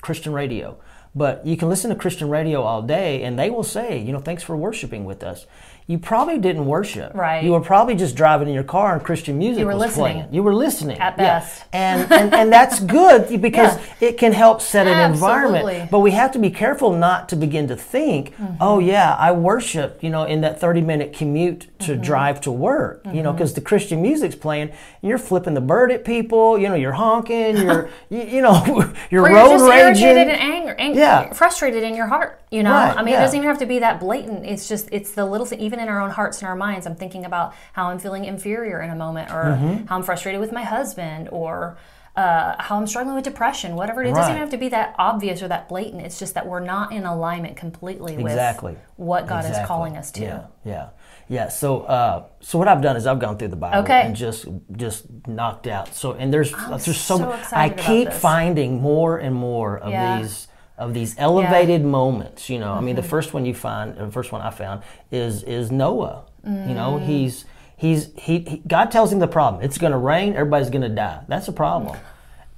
Christian 0.00 0.32
radio. 0.32 0.78
But 1.14 1.44
you 1.44 1.56
can 1.56 1.68
listen 1.68 1.90
to 1.90 1.96
Christian 1.96 2.28
radio 2.28 2.62
all 2.62 2.82
day, 2.82 3.24
and 3.24 3.38
they 3.38 3.50
will 3.50 3.64
say, 3.64 3.98
you 3.98 4.12
know, 4.12 4.20
thanks 4.20 4.42
for 4.42 4.56
worshiping 4.56 5.04
with 5.04 5.24
us. 5.24 5.46
You 5.88 5.98
probably 5.98 6.36
didn't 6.38 6.66
worship. 6.66 7.14
Right. 7.14 7.42
You 7.42 7.52
were 7.52 7.60
probably 7.62 7.94
just 7.94 8.14
driving 8.14 8.46
in 8.48 8.52
your 8.54 8.62
car 8.62 8.92
and 8.94 9.02
Christian 9.02 9.38
music 9.38 9.60
You 9.60 9.66
were 9.66 9.72
was 9.72 9.80
listening. 9.80 10.12
playing. 10.16 10.28
You 10.34 10.42
were 10.42 10.54
listening 10.54 10.98
At 10.98 11.14
Yeah. 11.16 11.38
best. 11.38 11.64
and, 11.72 12.12
and 12.12 12.34
and 12.34 12.52
that's 12.52 12.78
good 12.98 13.40
because 13.40 13.74
Yeah. 14.00 14.08
it 14.08 14.18
can 14.18 14.32
help 14.32 14.60
set 14.60 14.86
an 14.86 15.10
environment. 15.10 15.64
Absolutely. 15.64 15.88
But 15.90 16.00
we 16.00 16.10
have 16.10 16.30
to 16.32 16.38
be 16.38 16.50
careful 16.50 16.92
not 16.92 17.30
to 17.30 17.36
begin 17.36 17.68
to 17.68 17.76
think, 17.76 18.34
Mm-hmm. 18.36 18.56
oh 18.60 18.78
yeah, 18.80 19.16
I 19.18 19.32
worship, 19.32 19.98
you 20.02 20.10
know, 20.10 20.24
in 20.24 20.42
that 20.42 20.60
thirty 20.60 20.82
minute 20.82 21.14
commute 21.14 21.68
to 21.80 21.92
Mm-hmm. 21.92 22.02
drive 22.02 22.40
to 22.42 22.50
work, 22.52 23.00
you 23.10 23.22
know, 23.22 23.32
because 23.32 23.54
the 23.54 23.62
Christian 23.62 24.02
music's 24.02 24.34
playing, 24.36 24.68
and 25.00 25.08
you're 25.08 25.16
flipping 25.30 25.54
the 25.54 25.62
bird 25.62 25.90
at 25.90 26.04
people, 26.04 26.58
you 26.58 26.68
know, 26.68 26.74
you're 26.74 26.92
honking, 26.92 27.56
you're 27.56 27.88
you, 28.10 28.22
you 28.34 28.42
know, 28.42 28.92
you're 29.10 29.24
Or 29.24 29.32
road 29.34 29.56
you're 29.56 29.70
raging. 29.70 30.28
And 30.72 30.80
angry, 30.80 31.00
Yeah. 31.02 31.32
frustrated 31.32 31.82
in 31.82 31.94
your 31.94 32.06
heart. 32.06 32.40
You 32.50 32.62
know, 32.62 32.72
Right, 32.72 32.96
I 32.96 33.02
mean, 33.02 33.14
yeah. 33.14 33.20
it 33.20 33.22
doesn't 33.24 33.36
even 33.36 33.48
have 33.48 33.58
to 33.58 33.66
be 33.66 33.78
that 33.80 34.00
blatant. 34.00 34.46
It's 34.46 34.68
just 34.68 34.88
it's 34.92 35.12
the 35.12 35.24
little 35.24 35.46
thing. 35.46 35.60
Even 35.60 35.80
in 35.80 35.88
our 35.88 36.00
own 36.00 36.10
hearts 36.10 36.40
and 36.40 36.48
our 36.48 36.56
minds, 36.56 36.86
I'm 36.86 36.96
thinking 36.96 37.24
about 37.24 37.54
how 37.72 37.88
I'm 37.90 37.98
feeling 37.98 38.24
inferior 38.24 38.80
in 38.80 38.90
a 38.90 38.96
moment, 38.96 39.30
or 39.30 39.44
Mm-hmm. 39.44 39.86
how 39.86 39.96
I'm 39.96 40.02
frustrated 40.02 40.40
with 40.40 40.52
my 40.52 40.62
husband, 40.64 41.28
or 41.30 41.76
uh, 42.16 42.56
how 42.58 42.76
I'm 42.76 42.86
struggling 42.88 43.14
with 43.14 43.22
depression. 43.22 43.76
Whatever 43.76 44.02
it 44.02 44.06
is, 44.08 44.12
it 44.12 44.16
doesn't 44.16 44.32
even 44.32 44.40
have 44.40 44.50
to 44.50 44.56
be 44.58 44.68
that 44.70 44.94
obvious 44.98 45.40
or 45.40 45.46
that 45.48 45.68
blatant. 45.68 46.02
It's 46.04 46.18
just 46.18 46.34
that 46.34 46.46
we're 46.48 46.58
not 46.58 46.90
in 46.90 47.04
alignment 47.04 47.56
completely 47.56 48.16
Exactly. 48.16 48.72
with 48.72 48.80
what 48.96 49.26
God 49.28 49.44
is 49.44 49.56
calling 49.66 49.96
us 49.96 50.10
to. 50.12 50.22
Yeah, 50.22 50.40
yeah, 50.64 50.88
yeah. 51.28 51.48
So, 51.48 51.82
uh, 51.82 52.24
so 52.40 52.58
what 52.58 52.66
I've 52.66 52.82
done 52.82 52.96
is 52.96 53.06
I've 53.06 53.20
gone 53.20 53.36
through 53.38 53.48
the 53.48 53.56
Bible 53.56 53.82
Okay. 53.82 54.02
and 54.02 54.16
just 54.16 54.46
just 54.72 55.04
knocked 55.28 55.68
out. 55.68 55.94
So, 55.94 56.14
and 56.14 56.34
there's 56.34 56.50
there's 56.50 56.98
so, 57.00 57.18
so 57.18 57.36
I 57.52 57.68
keep 57.68 58.12
finding 58.12 58.80
more 58.82 59.18
and 59.18 59.32
more 59.36 59.78
of 59.78 59.92
Yeah. 59.92 60.20
these 60.20 60.47
of 60.78 60.94
these 60.94 61.14
elevated 61.18 61.84
moments. 61.84 62.48
You 62.48 62.58
know, 62.58 62.72
I 62.72 62.80
mean, 62.80 62.96
the 62.96 63.02
first 63.02 63.34
one 63.34 63.44
you 63.44 63.54
find, 63.54 63.96
the 63.96 64.10
first 64.10 64.32
one 64.32 64.40
I 64.40 64.50
found 64.50 64.82
is 65.10 65.42
is 65.42 65.70
Noah. 65.70 66.24
You 66.44 66.50
Mm. 66.52 66.74
know, 66.76 66.98
he's 66.98 67.44
he's 67.76 68.10
he, 68.16 68.38
he 68.40 68.62
God 68.66 68.90
tells 68.90 69.12
him 69.12 69.18
the 69.18 69.26
problem. 69.28 69.62
It's 69.62 69.76
going 69.76 69.92
to 69.92 69.98
rain. 69.98 70.34
Everybody's 70.34 70.70
going 70.70 70.82
to 70.82 70.88
die. 70.88 71.20
That's 71.28 71.48
a 71.48 71.52
problem. 71.52 71.96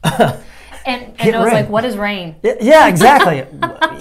And, 0.87 1.13
and 1.19 1.37
I 1.37 1.41
was 1.41 1.49
ready. 1.49 1.57
like, 1.57 1.69
"What 1.69 1.85
is 1.85 1.99
rain?" 1.99 2.37
Yeah, 2.43 2.89
exactly. 2.89 3.45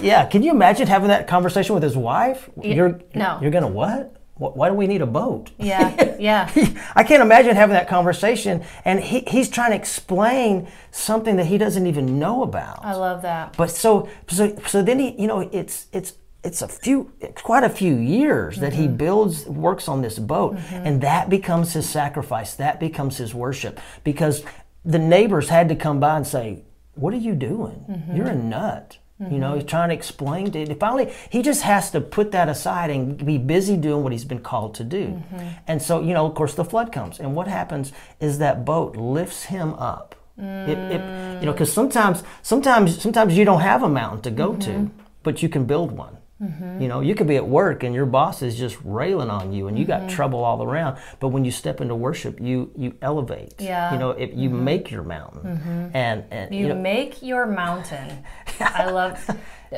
yeah, 0.00 0.24
can 0.24 0.42
you 0.42 0.50
imagine 0.50 0.86
having 0.86 1.08
that 1.08 1.28
conversation 1.28 1.74
with 1.74 1.82
his 1.82 1.94
wife? 1.94 2.48
You're 2.62 2.98
no. 3.14 3.38
You're 3.42 3.50
gonna 3.50 3.68
what? 3.68 4.16
Wh- 4.40 4.56
Why 4.56 4.68
do 4.70 4.74
we 4.74 4.86
need 4.86 5.02
a 5.02 5.06
boat? 5.06 5.50
Yeah, 5.58 6.16
yeah. 6.28 6.50
I 6.96 7.02
can't 7.04 7.22
imagine 7.22 7.54
having 7.56 7.74
that 7.74 7.88
conversation, 7.88 8.64
and 8.84 8.98
he, 9.00 9.20
he's 9.34 9.48
trying 9.48 9.70
to 9.70 9.76
explain 9.76 10.66
something 10.90 11.36
that 11.36 11.46
he 11.46 11.58
doesn't 11.58 11.86
even 11.86 12.18
know 12.18 12.42
about. 12.42 12.84
I 12.84 12.94
love 12.94 13.22
that. 13.22 13.56
But 13.56 13.70
so 13.70 14.08
so 14.28 14.56
so 14.66 14.82
then 14.82 14.98
he, 14.98 15.08
you 15.20 15.28
know, 15.28 15.40
it's 15.40 15.86
it's 15.92 16.14
it's 16.42 16.62
a 16.62 16.68
few 16.68 17.12
it's 17.20 17.42
quite 17.42 17.64
a 17.64 17.68
few 17.68 17.94
years 17.96 18.58
that 18.60 18.72
Mm-hmm. 18.72 18.82
he 18.82 18.88
builds 18.88 19.44
works 19.46 19.88
on 19.88 20.00
this 20.02 20.18
boat 20.18 20.56
and 20.70 21.02
that 21.02 21.28
becomes 21.28 21.74
his 21.74 21.86
sacrifice 21.86 22.54
that 22.54 22.80
becomes 22.80 23.18
his 23.18 23.34
worship 23.34 23.78
because 24.04 24.42
the 24.82 24.98
neighbors 24.98 25.50
had 25.50 25.68
to 25.68 25.76
come 25.76 26.00
by 26.00 26.16
and 26.16 26.26
say 26.26 26.62
what 26.94 27.12
are 27.12 27.18
you 27.28 27.34
doing 27.34 27.84
Mm-hmm. 27.90 28.16
you're 28.16 28.28
a 28.28 28.34
nut 28.34 28.96
you 29.20 29.38
know 29.38 29.54
he's 29.54 29.64
trying 29.64 29.88
to 29.90 29.94
explain 29.94 30.50
to 30.50 30.74
finally 30.76 31.12
he 31.28 31.42
just 31.42 31.62
has 31.62 31.90
to 31.90 32.00
put 32.00 32.30
that 32.32 32.48
aside 32.48 32.88
and 32.90 33.24
be 33.26 33.36
busy 33.36 33.76
doing 33.76 34.02
what 34.02 34.12
he's 34.12 34.24
been 34.24 34.40
called 34.40 34.74
to 34.74 34.84
do 34.84 35.04
Mm-hmm. 35.08 35.48
and 35.66 35.82
so 35.82 36.00
you 36.00 36.14
know 36.14 36.24
of 36.26 36.34
course 36.34 36.54
the 36.54 36.64
flood 36.64 36.90
comes 36.90 37.20
and 37.20 37.34
what 37.34 37.46
happens 37.46 37.92
is 38.20 38.38
that 38.38 38.64
boat 38.64 38.96
lifts 38.96 39.42
him 39.44 39.74
up 39.74 40.14
it, 40.38 40.78
it, 40.96 41.00
you 41.40 41.46
know 41.46 41.52
because 41.52 41.70
sometimes 41.70 42.22
sometimes 42.42 43.02
sometimes 43.02 43.36
you 43.36 43.44
don't 43.44 43.60
have 43.60 43.82
a 43.82 43.88
mountain 43.88 44.22
to 44.22 44.30
go 44.30 44.52
Mm-hmm. 44.52 44.86
to 44.86 44.90
but 45.22 45.42
you 45.42 45.48
can 45.50 45.64
build 45.66 45.92
one 45.92 46.16
you 46.40 46.88
know 46.88 47.00
you 47.00 47.14
could 47.14 47.26
be 47.26 47.36
at 47.36 47.46
work 47.46 47.82
and 47.82 47.94
your 47.94 48.06
boss 48.06 48.40
is 48.40 48.56
just 48.58 48.78
railing 48.82 49.28
on 49.28 49.52
you 49.52 49.68
and 49.68 49.78
you 49.78 49.84
Mm-hmm. 49.84 50.06
got 50.06 50.10
trouble 50.10 50.42
all 50.42 50.62
around 50.62 50.96
but 51.18 51.28
when 51.28 51.44
you 51.44 51.50
step 51.50 51.80
into 51.82 51.94
worship 51.94 52.40
you 52.40 52.70
you 52.74 52.94
elevate 53.02 53.54
Yeah. 53.58 53.92
you 53.92 53.98
know 53.98 54.10
if 54.12 54.30
you 54.34 54.48
make 54.48 54.90
your 54.90 55.02
mountain 55.02 55.90
and 55.92 56.24
and 56.30 56.54
You 56.54 56.60
you 56.62 56.68
know 56.68 56.76
make 56.76 57.22
your 57.22 57.44
mountain. 57.46 58.24
I 58.60 58.86
love. 58.90 59.18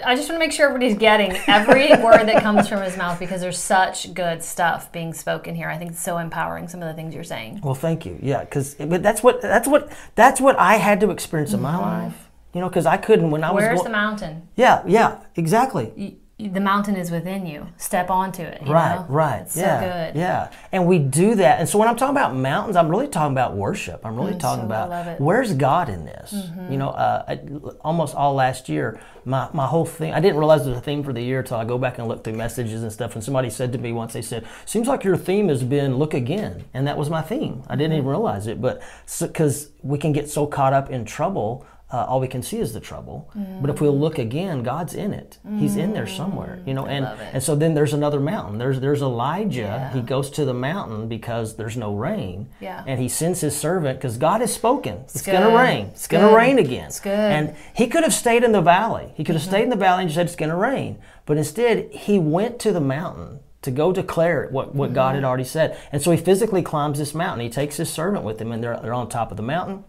I 0.07 0.15
just 0.17 0.29
want 0.29 0.37
to 0.41 0.47
make 0.47 0.53
sure 0.53 0.67
everybody's 0.69 0.97
getting 0.97 1.33
every 1.47 1.89
word 2.03 2.25
that 2.27 2.43
comes 2.43 2.67
from 2.69 2.81
his 2.83 2.97
mouth 2.97 3.19
because 3.19 3.41
there's 3.43 3.59
such 3.59 4.15
good 4.15 4.43
stuff 4.43 4.91
being 4.91 5.13
spoken 5.13 5.55
here. 5.55 5.69
I 5.69 5.77
think 5.79 5.91
it's 5.93 6.01
so 6.03 6.17
empowering. 6.19 6.67
Some 6.69 6.81
of 6.83 6.89
the 6.89 6.95
things 6.95 7.15
you're 7.15 7.25
saying. 7.25 7.61
Well, 7.63 7.75
thank 7.75 8.07
you. 8.07 8.19
Yeah, 8.23 8.41
because 8.45 8.75
but 8.77 9.03
that's 9.03 9.23
what 9.23 9.43
that's 9.43 9.69
what 9.69 9.93
that's 10.15 10.41
what 10.41 10.59
I 10.59 10.77
had 10.77 11.01
to 11.01 11.11
experience 11.11 11.53
in 11.53 11.61
my 11.61 11.77
life. 11.77 12.29
You 12.55 12.61
know, 12.61 12.69
because 12.69 12.87
I 12.87 12.97
couldn't 12.99 13.31
when 13.31 13.43
I 13.45 13.51
was 13.51 13.63
Mm-hmm. 13.65 13.75
Where's 13.75 13.83
the 13.83 13.91
mountain? 13.91 14.49
yeah, 14.57 14.83
yeah, 14.87 15.19
exactly. 15.37 16.19
The 16.49 16.61
mountain 16.61 16.97
is 16.97 17.11
within 17.11 17.47
you. 17.47 17.69
Step 17.77 18.11
onto 18.11 18.43
it. 18.43 18.63
you 18.67 18.73
Right, 18.73 18.97
know? 18.97 19.07
right. 19.09 19.43
It's 19.43 19.57
yeah. 19.57 19.81
so 19.81 19.87
good. 19.87 20.19
Yeah. 20.21 20.51
And 20.73 20.87
we 20.87 20.99
do 20.99 21.35
that. 21.37 21.61
And 21.61 21.69
so 21.69 21.79
when 21.79 21.89
I'm 21.89 21.97
talking 21.97 22.17
about 22.17 22.35
mountains, 22.35 22.77
I'm 22.77 22.89
really 22.89 23.09
talking 23.09 23.33
about 23.33 23.55
worship. 23.57 24.05
I'm 24.05 24.17
really 24.17 24.35
talking 24.35 24.65
Mm, 24.65 24.69
so 24.69 24.87
about. 24.87 24.91
Mm-hmm. 24.91 25.25
where's 25.25 25.53
God 25.55 25.89
in 25.89 26.05
this? 26.05 26.33
You 26.71 26.77
know, 26.79 26.91
uh, 26.91 27.25
I, 27.29 27.41
almost 27.83 28.15
all 28.15 28.35
last 28.35 28.69
year, 28.69 29.01
my, 29.25 29.49
my 29.53 29.67
whole 29.67 29.85
thing, 29.87 30.13
I 30.13 30.21
didn't 30.21 30.37
realize 30.39 30.67
it 30.67 30.71
was 30.71 30.79
a 30.79 30.83
theme 30.83 31.03
for 31.05 31.13
the 31.13 31.23
year 31.23 31.41
until 31.41 31.57
I 31.59 31.65
go 31.65 31.79
back 31.79 31.99
and 31.99 32.09
look 32.09 32.25
through 32.25 32.35
messages 32.35 32.83
and 32.83 32.93
stuff. 32.93 33.15
And 33.15 33.23
somebody 33.23 33.51
said 33.51 33.73
to 33.73 33.79
me 33.79 33.93
once, 33.93 34.13
they 34.13 34.23
said, 34.23 34.47
Seems 34.67 34.89
like 34.89 35.05
your 35.05 35.17
theme 35.17 35.49
has 35.49 35.63
been 35.63 35.97
look 35.97 36.15
again. 36.15 36.65
And 36.75 36.87
that 36.87 36.97
was 36.99 37.09
my 37.11 37.23
theme. 37.23 37.63
I 37.69 37.77
didn't 37.77 37.93
even 37.93 38.03
Mm-hmm. 38.03 38.09
realize 38.11 38.47
it. 38.49 38.61
But 38.61 38.83
because 39.21 39.71
we 39.83 39.99
can 39.99 40.13
get 40.13 40.29
so 40.29 40.47
caught 40.47 40.73
up 40.73 40.91
in 40.91 41.05
trouble. 41.05 41.67
Uh, 41.93 42.07
all 42.09 42.21
we 42.21 42.27
can 42.29 42.43
see 42.43 42.59
is 42.59 42.73
the 42.73 42.81
trouble. 42.81 43.31
But 43.61 43.69
if 43.69 43.81
we 43.83 43.89
look 43.89 44.19
again, 44.19 44.63
God's 44.63 44.95
in 44.95 45.13
it. 45.13 45.39
He's 45.59 45.77
in 45.77 45.93
there 45.93 46.07
somewhere, 46.07 46.61
you 46.65 46.73
know. 46.75 46.87
And 46.87 47.05
Mm. 47.05 47.21
it. 47.21 47.29
and 47.35 47.43
so 47.43 47.55
then 47.55 47.75
there's 47.75 47.93
another 47.93 48.19
mountain. 48.19 48.59
There's 48.59 48.81
there's 48.81 49.03
Elijah. 49.03 49.61
Yeah. 49.61 49.93
He 49.93 50.01
goes 50.01 50.31
to 50.31 50.45
the 50.45 50.55
mountain 50.55 51.07
because 51.09 51.57
there's 51.57 51.77
no 51.77 51.95
rain. 51.95 52.49
Yeah. 52.61 52.83
And 52.87 52.99
he 53.01 53.09
sends 53.09 53.41
his 53.43 53.55
servant 53.57 53.99
because 53.99 54.17
God 54.17 54.41
has 54.41 54.53
spoken. 54.55 54.95
It's, 55.05 55.17
It's 55.17 55.27
going 55.27 55.43
to 55.43 55.55
rain. 55.57 55.87
It's 55.87 56.01
It's 56.01 56.09
going 56.09 56.23
to 56.25 56.31
good. 56.31 56.37
rain 56.37 56.59
again. 56.59 56.87
It's 56.87 57.01
good. 57.01 57.11
Mm-hmm. 57.13 57.49
And 57.49 57.57
he 57.75 57.87
could 57.89 58.03
have 58.05 58.15
stayed 58.15 58.43
in 58.45 58.53
the 58.53 58.63
valley. 58.63 59.13
He 59.15 59.23
could 59.25 59.35
have 59.35 59.45
stayed 59.45 59.65
in 59.65 59.71
the 59.71 59.77
valley 59.77 60.03
and 60.03 60.09
just 60.09 60.17
said 60.17 60.27
it's 60.27 60.37
going 60.37 60.51
to 60.51 60.57
rain. 60.57 60.99
But 61.27 61.37
instead, 61.37 61.91
he 61.93 62.19
went 62.19 62.59
to 62.61 62.73
the 62.73 62.81
mountain 62.81 63.41
to 63.63 63.71
go 63.71 63.93
declare 63.93 64.49
what, 64.51 64.75
what 64.75 64.93
God 64.93 65.09
Mm-hmm. 65.09 65.15
had 65.17 65.25
already 65.25 65.45
said. 65.45 65.77
And 65.93 66.01
so 66.03 66.11
he 66.11 66.17
physically 66.17 66.63
climbs 66.63 66.99
this 66.99 67.15
mountain. 67.15 67.41
He 67.47 67.51
takes 67.51 67.77
his 67.77 67.91
servant 67.91 68.25
with 68.25 68.41
him, 68.41 68.51
and 68.51 68.63
they're, 68.65 68.79
they're 68.83 68.95
on 68.95 69.09
top 69.09 69.31
of 69.31 69.37
the 69.37 69.43
mountain. 69.43 69.85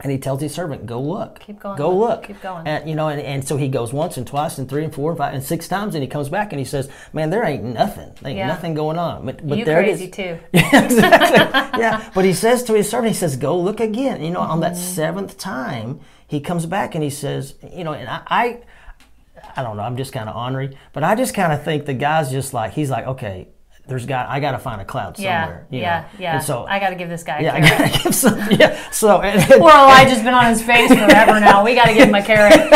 And 0.00 0.10
he 0.10 0.18
tells 0.18 0.40
his 0.40 0.54
servant, 0.54 0.86
"Go 0.86 1.00
look. 1.00 1.38
Keep 1.40 1.60
going, 1.60 1.76
Go 1.76 1.94
look. 1.96 2.24
Keep 2.26 2.40
going." 2.42 2.66
And 2.66 2.88
you 2.88 2.96
know, 2.96 3.08
and, 3.08 3.20
and 3.20 3.46
so 3.46 3.56
he 3.56 3.68
goes 3.68 3.92
once 3.92 4.16
and 4.16 4.26
twice 4.26 4.56
and 4.58 4.68
three 4.68 4.82
and 4.84 4.92
four 4.92 5.10
and 5.10 5.18
five 5.18 5.34
and 5.34 5.44
six 5.44 5.68
times, 5.68 5.94
and 5.94 6.02
he 6.02 6.08
comes 6.08 6.28
back 6.28 6.50
and 6.52 6.58
he 6.58 6.64
says, 6.64 6.88
"Man, 7.12 7.28
there 7.30 7.44
ain't 7.44 7.62
nothing. 7.62 8.10
There 8.20 8.30
ain't 8.30 8.38
Yeah. 8.38 8.46
nothing 8.48 8.72
going 8.74 8.98
on." 8.98 9.24
But, 9.26 9.46
but 9.46 9.58
you 9.58 9.64
there 9.64 9.82
crazy 9.82 10.04
it 10.06 10.08
is. 10.08 10.16
too. 10.16 10.38
Yeah, 10.52 10.84
exactly. 10.84 11.80
yeah, 11.80 12.10
but 12.14 12.24
he 12.24 12.32
says 12.32 12.62
to 12.64 12.74
his 12.74 12.88
servant, 12.88 13.08
he 13.12 13.14
says, 13.18 13.36
"Go 13.36 13.56
look 13.58 13.80
again." 13.80 14.22
You 14.24 14.30
know, 14.30 14.40
on 14.40 14.60
that 14.60 14.72
Mm-hmm. 14.72 14.82
seventh 14.94 15.38
time, 15.38 16.00
he 16.26 16.40
comes 16.40 16.64
back 16.66 16.94
and 16.94 17.04
he 17.04 17.10
says, 17.10 17.54
"You 17.70 17.84
know," 17.84 17.92
and 17.92 18.08
I, 18.08 18.22
I, 18.26 18.60
I 19.56 19.62
don't 19.62 19.76
know. 19.76 19.82
I'm 19.82 19.98
just 19.98 20.12
kind 20.12 20.28
of 20.28 20.34
ornery, 20.34 20.76
but 20.94 21.04
I 21.04 21.14
just 21.14 21.34
kind 21.34 21.52
of 21.52 21.62
think 21.64 21.84
the 21.84 21.94
guy's 21.94 22.30
just 22.30 22.54
like 22.54 22.72
he's 22.72 22.90
like, 22.90 23.06
okay, 23.06 23.48
there's 23.86 24.06
got 24.06 24.28
I 24.28 24.38
got 24.40 24.52
to 24.52 24.58
find 24.58 24.80
a 24.80 24.84
cloud 24.84 25.18
Yeah, 25.18 25.44
somewhere. 25.44 25.66
you 25.70 25.80
yeah, 25.80 26.00
know? 26.00 26.06
yeah. 26.18 26.34
And 26.36 26.44
so 26.44 26.64
I 26.64 26.78
got 26.78 26.90
to 26.90 26.96
give 26.96 27.08
this 27.08 27.24
guy. 27.24 27.38
a 27.38 27.42
yeah, 27.42 27.54
I 27.54 27.60
gotta 27.60 27.98
give 28.04 28.14
some. 28.14 28.38
Yeah, 28.52 28.90
so 28.90 29.20
and, 29.22 29.42
Poor 29.48 29.70
Elijah's 29.70 30.22
been 30.22 30.34
on 30.34 30.46
his 30.46 30.62
face 30.62 30.88
forever 30.88 31.40
now. 31.40 31.64
We 31.64 31.74
got 31.74 31.86
to 31.86 31.94
give 31.94 32.08
him 32.08 32.14
a 32.14 32.22
carrot. 32.22 32.52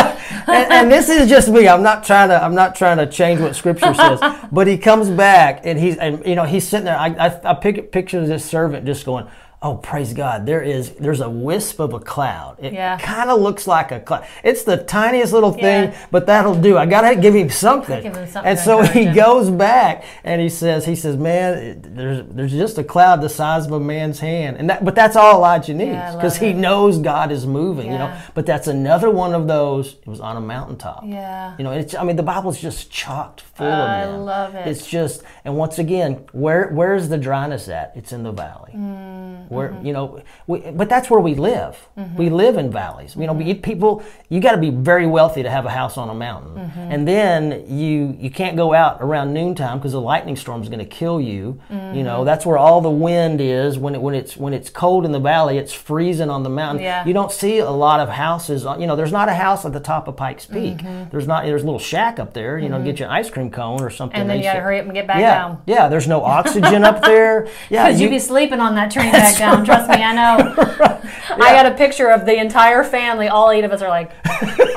and, 0.49 0.73
and 0.73 0.92
this 0.92 1.09
is 1.09 1.29
just 1.29 1.49
me. 1.49 1.69
I'm 1.69 1.83
not 1.83 2.05
trying 2.05 2.29
to. 2.31 2.42
I'm 2.42 2.55
not 2.55 2.75
trying 2.75 2.99
to 2.99 3.07
change 3.07 3.40
what 3.40 3.55
Scripture 3.55 3.95
says. 3.95 4.21
But 4.51 4.66
he 4.66 4.79
comes 4.79 5.09
back, 5.09 5.61
and 5.64 5.79
he's 5.79 5.97
and 5.97 6.25
you 6.27 6.35
know 6.35 6.45
he's 6.45 6.66
sitting 6.66 6.87
there. 6.87 6.99
I 6.99 7.09
I, 7.09 7.51
I 7.51 7.55
pick, 7.55 7.92
picture 7.92 8.19
of 8.19 8.27
this 8.27 8.45
servant 8.45 8.85
just 8.85 9.05
going, 9.07 9.27
"Oh, 9.62 9.75
praise 9.77 10.12
God! 10.12 10.47
There 10.47 10.61
is 10.62 10.90
there's 10.92 11.21
a 11.21 11.31
wisp 11.31 11.81
of 11.81 11.92
a 11.95 11.99
cloud. 11.99 12.57
It 12.61 12.73
Yeah. 12.73 12.99
kind 12.99 13.31
of 13.31 13.40
looks 13.40 13.66
like 13.66 13.90
a 13.92 14.01
cloud. 14.01 14.25
It's 14.45 14.64
the 14.64 14.77
tiniest 14.77 15.33
little 15.33 15.53
thing, 15.53 15.85
Yeah. 15.90 15.95
but 16.11 16.27
that'll 16.27 16.55
do. 16.55 16.77
I 16.79 16.87
gotta 16.87 17.16
give 17.16 17.35
him 17.35 17.51
something. 17.51 18.03
Give 18.03 18.14
him 18.16 18.27
something 18.29 18.51
and 18.51 18.59
so 18.59 18.83
he 18.83 19.05
him. 19.05 19.14
goes 19.14 19.51
back 19.51 20.05
and 20.25 20.40
he 20.40 20.49
says, 20.49 20.85
he 20.85 20.95
says, 20.95 21.16
man, 21.16 21.81
there's 21.83 22.25
there's 22.31 22.53
just 22.53 22.79
a 22.79 22.85
cloud 22.85 23.21
the 23.21 23.29
size 23.29 23.66
of 23.66 23.73
a 23.73 23.81
man's 23.81 24.21
hand, 24.21 24.57
and 24.59 24.69
that 24.71 24.85
but 24.85 24.95
that's 24.95 25.16
all 25.16 25.37
Elijah 25.37 25.75
needs 25.75 25.92
Yeah, 25.92 26.14
because 26.14 26.37
he 26.37 26.53
knows 26.53 26.99
God 26.99 27.33
is 27.33 27.47
moving. 27.47 27.90
You 27.92 27.99
know, 27.99 28.12
but 28.35 28.47
that's 28.47 28.66
another 28.69 29.11
one 29.11 29.35
of 29.35 29.47
those. 29.49 29.95
It 29.95 30.07
was 30.09 30.21
on 30.21 30.37
a 30.37 30.40
mountaintop. 30.40 31.03
Yeah. 31.07 31.55
You 31.59 31.64
know, 31.64 31.73
it's, 31.73 31.95
I 31.95 32.05
mean, 32.05 32.16
the 32.16 32.23
Bible's 32.23 32.61
just 32.61 32.90
chocked 32.90 33.40
full 33.40 33.66
I 33.66 34.01
of 34.03 34.12
them. 34.12 34.21
I 34.21 34.23
love 34.25 34.55
it. 34.55 34.66
It's 34.66 34.87
just, 34.87 35.23
and 35.45 35.57
once 35.57 35.79
again, 35.79 36.25
where 36.33 36.69
where's 36.73 37.09
the 37.09 37.19
dryness 37.19 37.69
at? 37.69 37.92
It's 37.95 38.12
in 38.12 38.23
the 38.23 38.33
valley. 38.33 38.73
Mm, 38.75 39.46
Where 39.49 39.71
mm-hmm. 39.71 39.87
you 39.87 39.93
know, 39.93 40.23
we, 40.47 40.61
but 40.73 40.89
that's 40.89 41.09
where 41.11 41.21
we 41.21 41.35
live. 41.35 41.77
We 42.17 42.31
live 42.31 42.57
in 42.57 42.71
valleys. 42.71 43.17
You 43.17 43.27
know, 43.27 43.33
we, 43.33 43.55
people. 43.55 44.03
You 44.29 44.41
got 44.41 44.53
to 44.53 44.59
be 44.59 44.71
very 44.71 45.07
wealthy 45.07 45.43
to 45.43 45.51
have 45.51 45.67
a 45.67 45.71
house 45.71 45.97
on 45.97 46.09
a 46.11 46.15
mountain, 46.15 46.55
Mm-hmm. 46.57 46.81
and 46.93 47.07
then 47.09 47.65
you 47.69 48.17
you 48.19 48.31
can't 48.31 48.57
go 48.57 48.75
out 48.75 48.99
around 49.01 49.33
noontime 49.33 49.79
because 49.79 49.95
a 49.95 50.01
lightning 50.01 50.37
storm 50.37 50.63
is 50.63 50.69
going 50.69 50.81
to 50.81 50.85
kill 50.85 51.21
you. 51.21 51.61
You 51.71 51.77
Mm-hmm. 51.77 52.03
know, 52.03 52.25
that's 52.25 52.45
where 52.45 52.59
all 52.59 52.81
the 52.81 52.91
wind 52.91 53.41
is 53.41 53.79
when 53.79 53.95
it, 53.95 54.03
when 54.03 54.15
it's 54.15 54.37
when 54.37 54.53
it's 54.53 54.71
cold 54.71 55.05
in 55.05 55.13
the 55.13 55.21
valley. 55.21 55.59
It's 55.59 55.73
freezing 55.73 56.31
on 56.31 56.43
the 56.43 56.51
mountain. 56.51 56.83
Yeah. 56.85 57.05
You 57.07 57.13
don't 57.13 57.31
see 57.33 57.59
a 57.59 57.71
lot 57.71 58.01
of 58.01 58.09
houses. 58.09 58.67
On, 58.67 58.81
you 58.81 58.87
know, 58.87 58.97
there's 58.97 59.13
not 59.13 59.29
a 59.29 59.35
house 59.35 59.65
at 59.65 59.73
the 59.73 59.81
top 59.81 60.09
of 60.09 60.17
Pikes 60.17 60.47
Peak. 60.47 60.79
There's 61.11 61.27
not. 61.27 61.45
There's 61.45 61.63
a 61.63 61.67
little 61.67 61.79
shack 61.79 62.19
up 62.19 62.33
there. 62.35 62.59
You 62.59 62.69
know, 62.69 62.83
get 62.83 62.99
you 62.99 63.05
an 63.07 63.11
ice 63.13 63.31
cream 63.31 63.51
cone 63.51 63.81
or 63.83 63.91
something. 63.91 64.15
Mm-hmm. 64.15 64.21
And 64.23 64.31
then 64.31 64.37
you 64.39 64.43
got 64.45 64.55
to 64.55 64.61
hurry 64.61 64.79
up 64.81 64.85
and 64.87 64.95
get 64.95 65.07
back 65.07 65.21
yeah, 65.21 65.35
down. 65.35 65.63
yeah. 65.67 65.89
There's 65.89 66.09
no 66.09 66.23
oxygen 66.37 66.85
up 66.85 67.03
there. 67.03 67.49
Yeah, 67.71 67.89
you, 67.89 68.03
you'd 68.05 68.11
be 68.11 68.19
sleeping 68.19 68.61
on 68.61 68.75
that 68.75 68.91
train 68.91 69.13
back 69.13 69.36
down. 69.38 69.64
Trust 69.64 69.88
me, 69.90 70.03
I 70.03 70.12
know. 70.12 70.92
I 71.31 71.53
got 71.53 71.67
a 71.67 71.75
picture 71.75 72.09
of 72.11 72.25
the 72.27 72.37
entire 72.39 72.85
family. 72.85 73.29
All 73.29 73.51
eight 73.51 73.65
of 73.65 73.73
us 73.73 73.83
are 73.83 73.89
like 73.89 74.11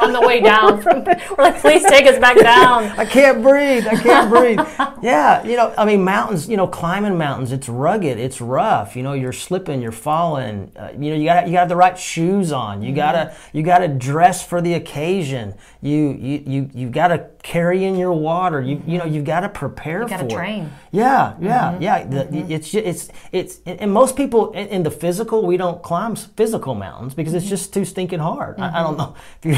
on 0.02 0.14
the 0.14 0.22
way 0.22 0.40
down. 0.52 0.82
From, 0.82 1.04
we're 1.06 1.44
like, 1.44 1.60
please 1.60 1.84
take 1.86 2.06
us 2.08 2.18
back 2.20 2.38
down. 2.38 2.84
I 2.98 3.06
can't 3.06 3.42
breathe. 3.42 3.86
I 3.88 3.96
can't 3.96 4.30
breathe. 4.36 4.60
Yeah, 5.02 5.44
you 5.44 5.56
know, 5.58 5.74
I 5.78 5.86
mean, 5.86 6.04
mountains. 6.04 6.50
You 6.50 6.58
know, 6.58 6.68
climbing 6.68 7.18
mountains. 7.18 7.52
It's 7.52 7.70
rugged. 7.70 8.18
It's 8.18 8.42
rough. 8.42 8.96
You 8.96 9.04
know, 9.04 9.14
you're 9.14 9.34
slipping. 9.34 9.82
You're 9.82 9.92
falling. 9.92 10.72
Uh, 10.76 10.90
you 10.98 11.12
know, 11.12 11.16
you 11.16 11.26
got 11.26 11.48
you 11.48 11.54
got 11.54 11.56
to 11.56 11.60
have 11.60 11.70
the 11.70 11.76
right 11.76 11.98
shoes 11.98 12.52
on. 12.52 12.82
You 12.82 12.94
gotta 12.94 13.20
Mm-hmm. 13.20 13.58
you 13.58 13.64
gotta 13.64 13.88
dress 13.88 14.46
for 14.46 14.62
the 14.62 14.74
occasion. 14.76 15.54
You 15.82 16.12
you 16.20 16.44
you 16.46 16.70
you 16.74 16.90
gotta 16.90 17.28
carry 17.44 17.84
in 17.86 17.96
your 17.96 18.12
water. 18.14 18.62
You 18.62 18.82
you 18.88 18.98
know 18.98 19.06
you've 19.06 19.26
got 19.26 19.42
to 19.42 19.50
prepare 19.50 20.00
Mm-hmm. 20.00 20.10
gotta 20.10 20.24
for 20.24 20.30
it. 20.30 20.34
train. 20.36 20.72
Yeah, 20.92 21.36
yeah, 21.40 21.72
Mm-hmm. 21.74 21.82
yeah. 21.84 22.04
The, 22.06 22.54
It's 22.54 22.70
ju- 22.72 22.82
it's 22.84 23.10
it's 23.32 23.60
and 23.66 23.92
most 23.92 24.16
people 24.16 24.52
in, 24.52 24.68
in 24.68 24.84
the 24.84 24.92
physical 24.92 25.46
we 25.46 25.58
don't 25.58 25.82
climb 25.84 26.16
physical 26.40 26.74
mountains 26.74 27.14
because 27.14 27.34
Mm-hmm. 27.34 27.42
it's 27.42 27.50
just 27.50 27.74
too 27.74 27.84
stinking 27.86 28.20
hard. 28.20 28.60
I, 28.60 28.80
I 28.80 28.84
don't 28.84 28.98
know 28.98 29.14
if 29.44 29.46
you. 29.46 29.58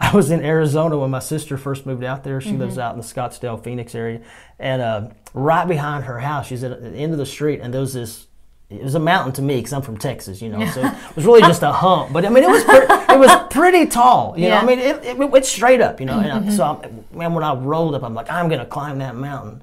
I 0.00 0.14
was 0.14 0.30
in 0.30 0.44
Arizona 0.44 0.96
when 0.98 1.10
my 1.10 1.18
sister 1.20 1.56
first 1.58 1.86
moved 1.86 2.04
out 2.04 2.22
there. 2.22 2.40
She 2.40 2.50
Mm-hmm. 2.50 2.60
lives 2.60 2.78
out 2.78 2.92
in 2.94 3.00
the 3.00 3.06
Scottsdale, 3.06 3.62
Phoenix 3.64 3.94
area, 3.94 4.20
and 4.58 4.82
uh, 4.82 5.08
right 5.34 5.66
behind 5.66 6.04
her 6.04 6.18
house, 6.20 6.46
she's 6.48 6.62
at 6.64 6.80
the 6.82 6.90
end 7.04 7.12
of 7.12 7.18
the 7.18 7.26
street, 7.26 7.60
and 7.62 7.72
there 7.72 7.80
was 7.80 7.94
this. 7.94 8.26
It 8.70 8.82
was 8.82 8.94
a 8.94 9.00
mountain 9.00 9.32
to 9.32 9.40
me 9.40 9.56
because 9.56 9.72
I'm 9.72 9.80
from 9.80 9.96
Texas, 9.96 10.42
you 10.42 10.50
know. 10.50 10.66
So 10.66 10.84
it 10.86 11.16
was 11.16 11.24
really 11.24 11.40
just 11.40 11.62
a 11.62 11.72
hump, 11.72 12.12
but 12.12 12.26
I 12.26 12.28
mean, 12.28 12.44
it 12.44 12.48
was 12.50 12.62
it 13.08 13.18
was 13.18 13.30
pretty 13.48 13.86
tall, 13.86 14.34
you 14.36 14.50
know. 14.50 14.56
I 14.56 14.64
mean, 14.64 14.78
it, 14.78 15.02
it, 15.02 15.16
it's 15.18 15.48
straight 15.48 15.80
up, 15.80 16.00
you 16.00 16.06
know. 16.06 16.18
And 16.20 16.50
I, 16.50 16.50
so, 16.54 16.64
I'm, 16.64 17.04
man, 17.16 17.32
when 17.32 17.42
I 17.44 17.54
rolled 17.54 17.94
up, 17.94 18.02
I'm 18.02 18.12
like, 18.12 18.30
I'm 18.30 18.46
gonna 18.50 18.66
climb 18.66 18.98
that 18.98 19.16
mountain. 19.16 19.62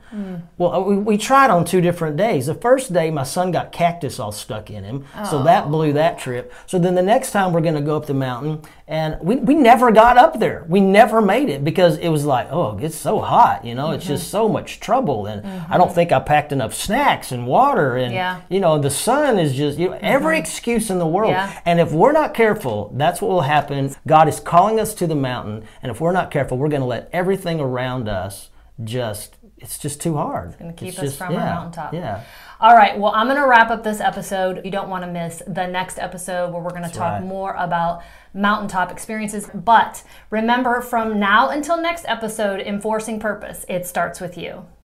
Well, 0.58 0.74
uh, 0.74 0.80
we, 0.80 0.98
we 0.98 1.18
tried 1.18 1.52
on 1.52 1.66
two 1.66 1.82
different 1.82 2.18
days. 2.18 2.48
The 2.48 2.56
first 2.56 2.94
day, 2.94 3.12
my 3.12 3.22
son 3.24 3.52
got 3.52 3.72
cactus 3.72 4.20
all 4.20 4.32
stuck 4.32 4.72
in 4.72 4.84
him, 4.84 5.06
so 5.30 5.44
that 5.44 5.70
blew 5.70 5.94
that 5.94 6.18
trip. 6.18 6.52
So 6.66 6.80
then 6.80 6.96
the 6.96 7.04
next 7.04 7.30
time, 7.30 7.54
we're 7.54 7.62
gonna 7.62 7.82
go 7.82 7.96
up 7.96 8.08
the 8.08 8.16
mountain, 8.16 8.64
and 8.88 9.18
we, 9.20 9.38
we 9.38 9.56
never 9.56 9.92
got 9.92 10.18
up 10.18 10.40
there. 10.40 10.64
We 10.70 10.80
never 10.80 11.20
made 11.20 11.50
it 11.50 11.64
because 11.64 11.98
it 11.98 12.10
was 12.10 12.24
like, 12.24 12.48
oh, 12.52 12.78
it's 12.78 12.96
so 12.96 13.20
hot, 13.20 13.66
you 13.66 13.74
know. 13.74 13.92
It's 13.92 14.06
just 14.06 14.30
so 14.30 14.44
mm-hmm. 14.44 14.54
much 14.54 14.80
trouble, 14.80 15.26
and 15.26 15.46
I 15.46 15.78
don't 15.78 15.88
mm-hmm. 15.88 15.96
think 15.96 16.12
I 16.12 16.20
packed 16.20 16.52
enough 16.52 16.74
snacks 16.76 17.32
and 17.32 17.48
water, 17.48 17.96
and 17.98 18.14
Yeah. 18.14 18.42
you 18.48 18.60
know, 18.60 18.78
the 18.78 18.92
sun 18.92 19.40
is 19.40 19.56
just 19.56 19.80
you 19.80 19.90
know, 19.90 19.98
every 20.02 20.36
mm-hmm. 20.36 20.44
excuse 20.44 20.92
in 20.92 21.00
the 21.00 21.08
world. 21.08 21.32
Yeah. 21.32 21.60
And 21.66 21.80
if 21.80 21.92
we're 21.92 22.12
not 22.12 22.36
careful, 22.36 22.92
that's 22.96 23.22
what 23.22 23.30
will 23.30 23.42
happen. 23.42 23.96
God 24.06 24.28
is 24.28 24.40
calling 24.40 24.80
us 24.80 24.94
to 24.96 25.08
the 25.08 25.16
mountain, 25.16 25.64
and 25.82 25.92
if 25.92 26.00
we're 26.00 26.12
not 26.12 26.30
careful, 26.30 26.58
we're 26.58 26.70
going 26.70 26.82
to 26.82 26.88
let 26.88 27.10
everything 27.12 27.60
around 27.60 28.08
us 28.08 28.50
just 28.84 29.38
it's 29.58 29.78
just 29.78 30.02
too 30.02 30.16
hard. 30.18 30.50
It's 30.50 30.58
gonna 30.58 30.74
keep 30.74 30.90
It's 30.90 31.00
us 31.00 31.04
just- 31.06 31.18
from 31.18 31.34
our 31.36 31.40
mountaintop. 31.40 31.94
Yeah. 31.94 32.22
All 32.60 32.74
right, 32.74 32.98
well, 32.98 33.12
I'm 33.14 33.28
going 33.28 33.38
to 33.40 33.46
wrap 33.46 33.70
up 33.70 33.84
this 33.84 34.00
episode. 34.00 34.62
You 34.64 34.72
don't 34.72 34.88
want 34.88 35.04
to 35.04 35.12
miss 35.12 35.44
the 35.46 35.68
next 35.68 36.00
episode 36.00 36.54
where 36.54 36.62
we're 36.62 36.70
going 36.70 36.84
to 36.84 36.90
talk 36.90 37.20
right. 37.20 37.22
more 37.24 37.54
about 37.54 38.02
mountaintop 38.34 38.94
experiences. 38.94 39.50
But 39.54 40.04
remember, 40.30 40.80
from 40.80 41.20
now 41.20 41.50
until 41.50 41.80
next 41.82 42.06
episode, 42.08 42.62
enforcing 42.62 43.20
purpose, 43.20 43.66
it 43.68 43.86
starts 43.86 44.22
with 44.22 44.38
you. 44.38 44.66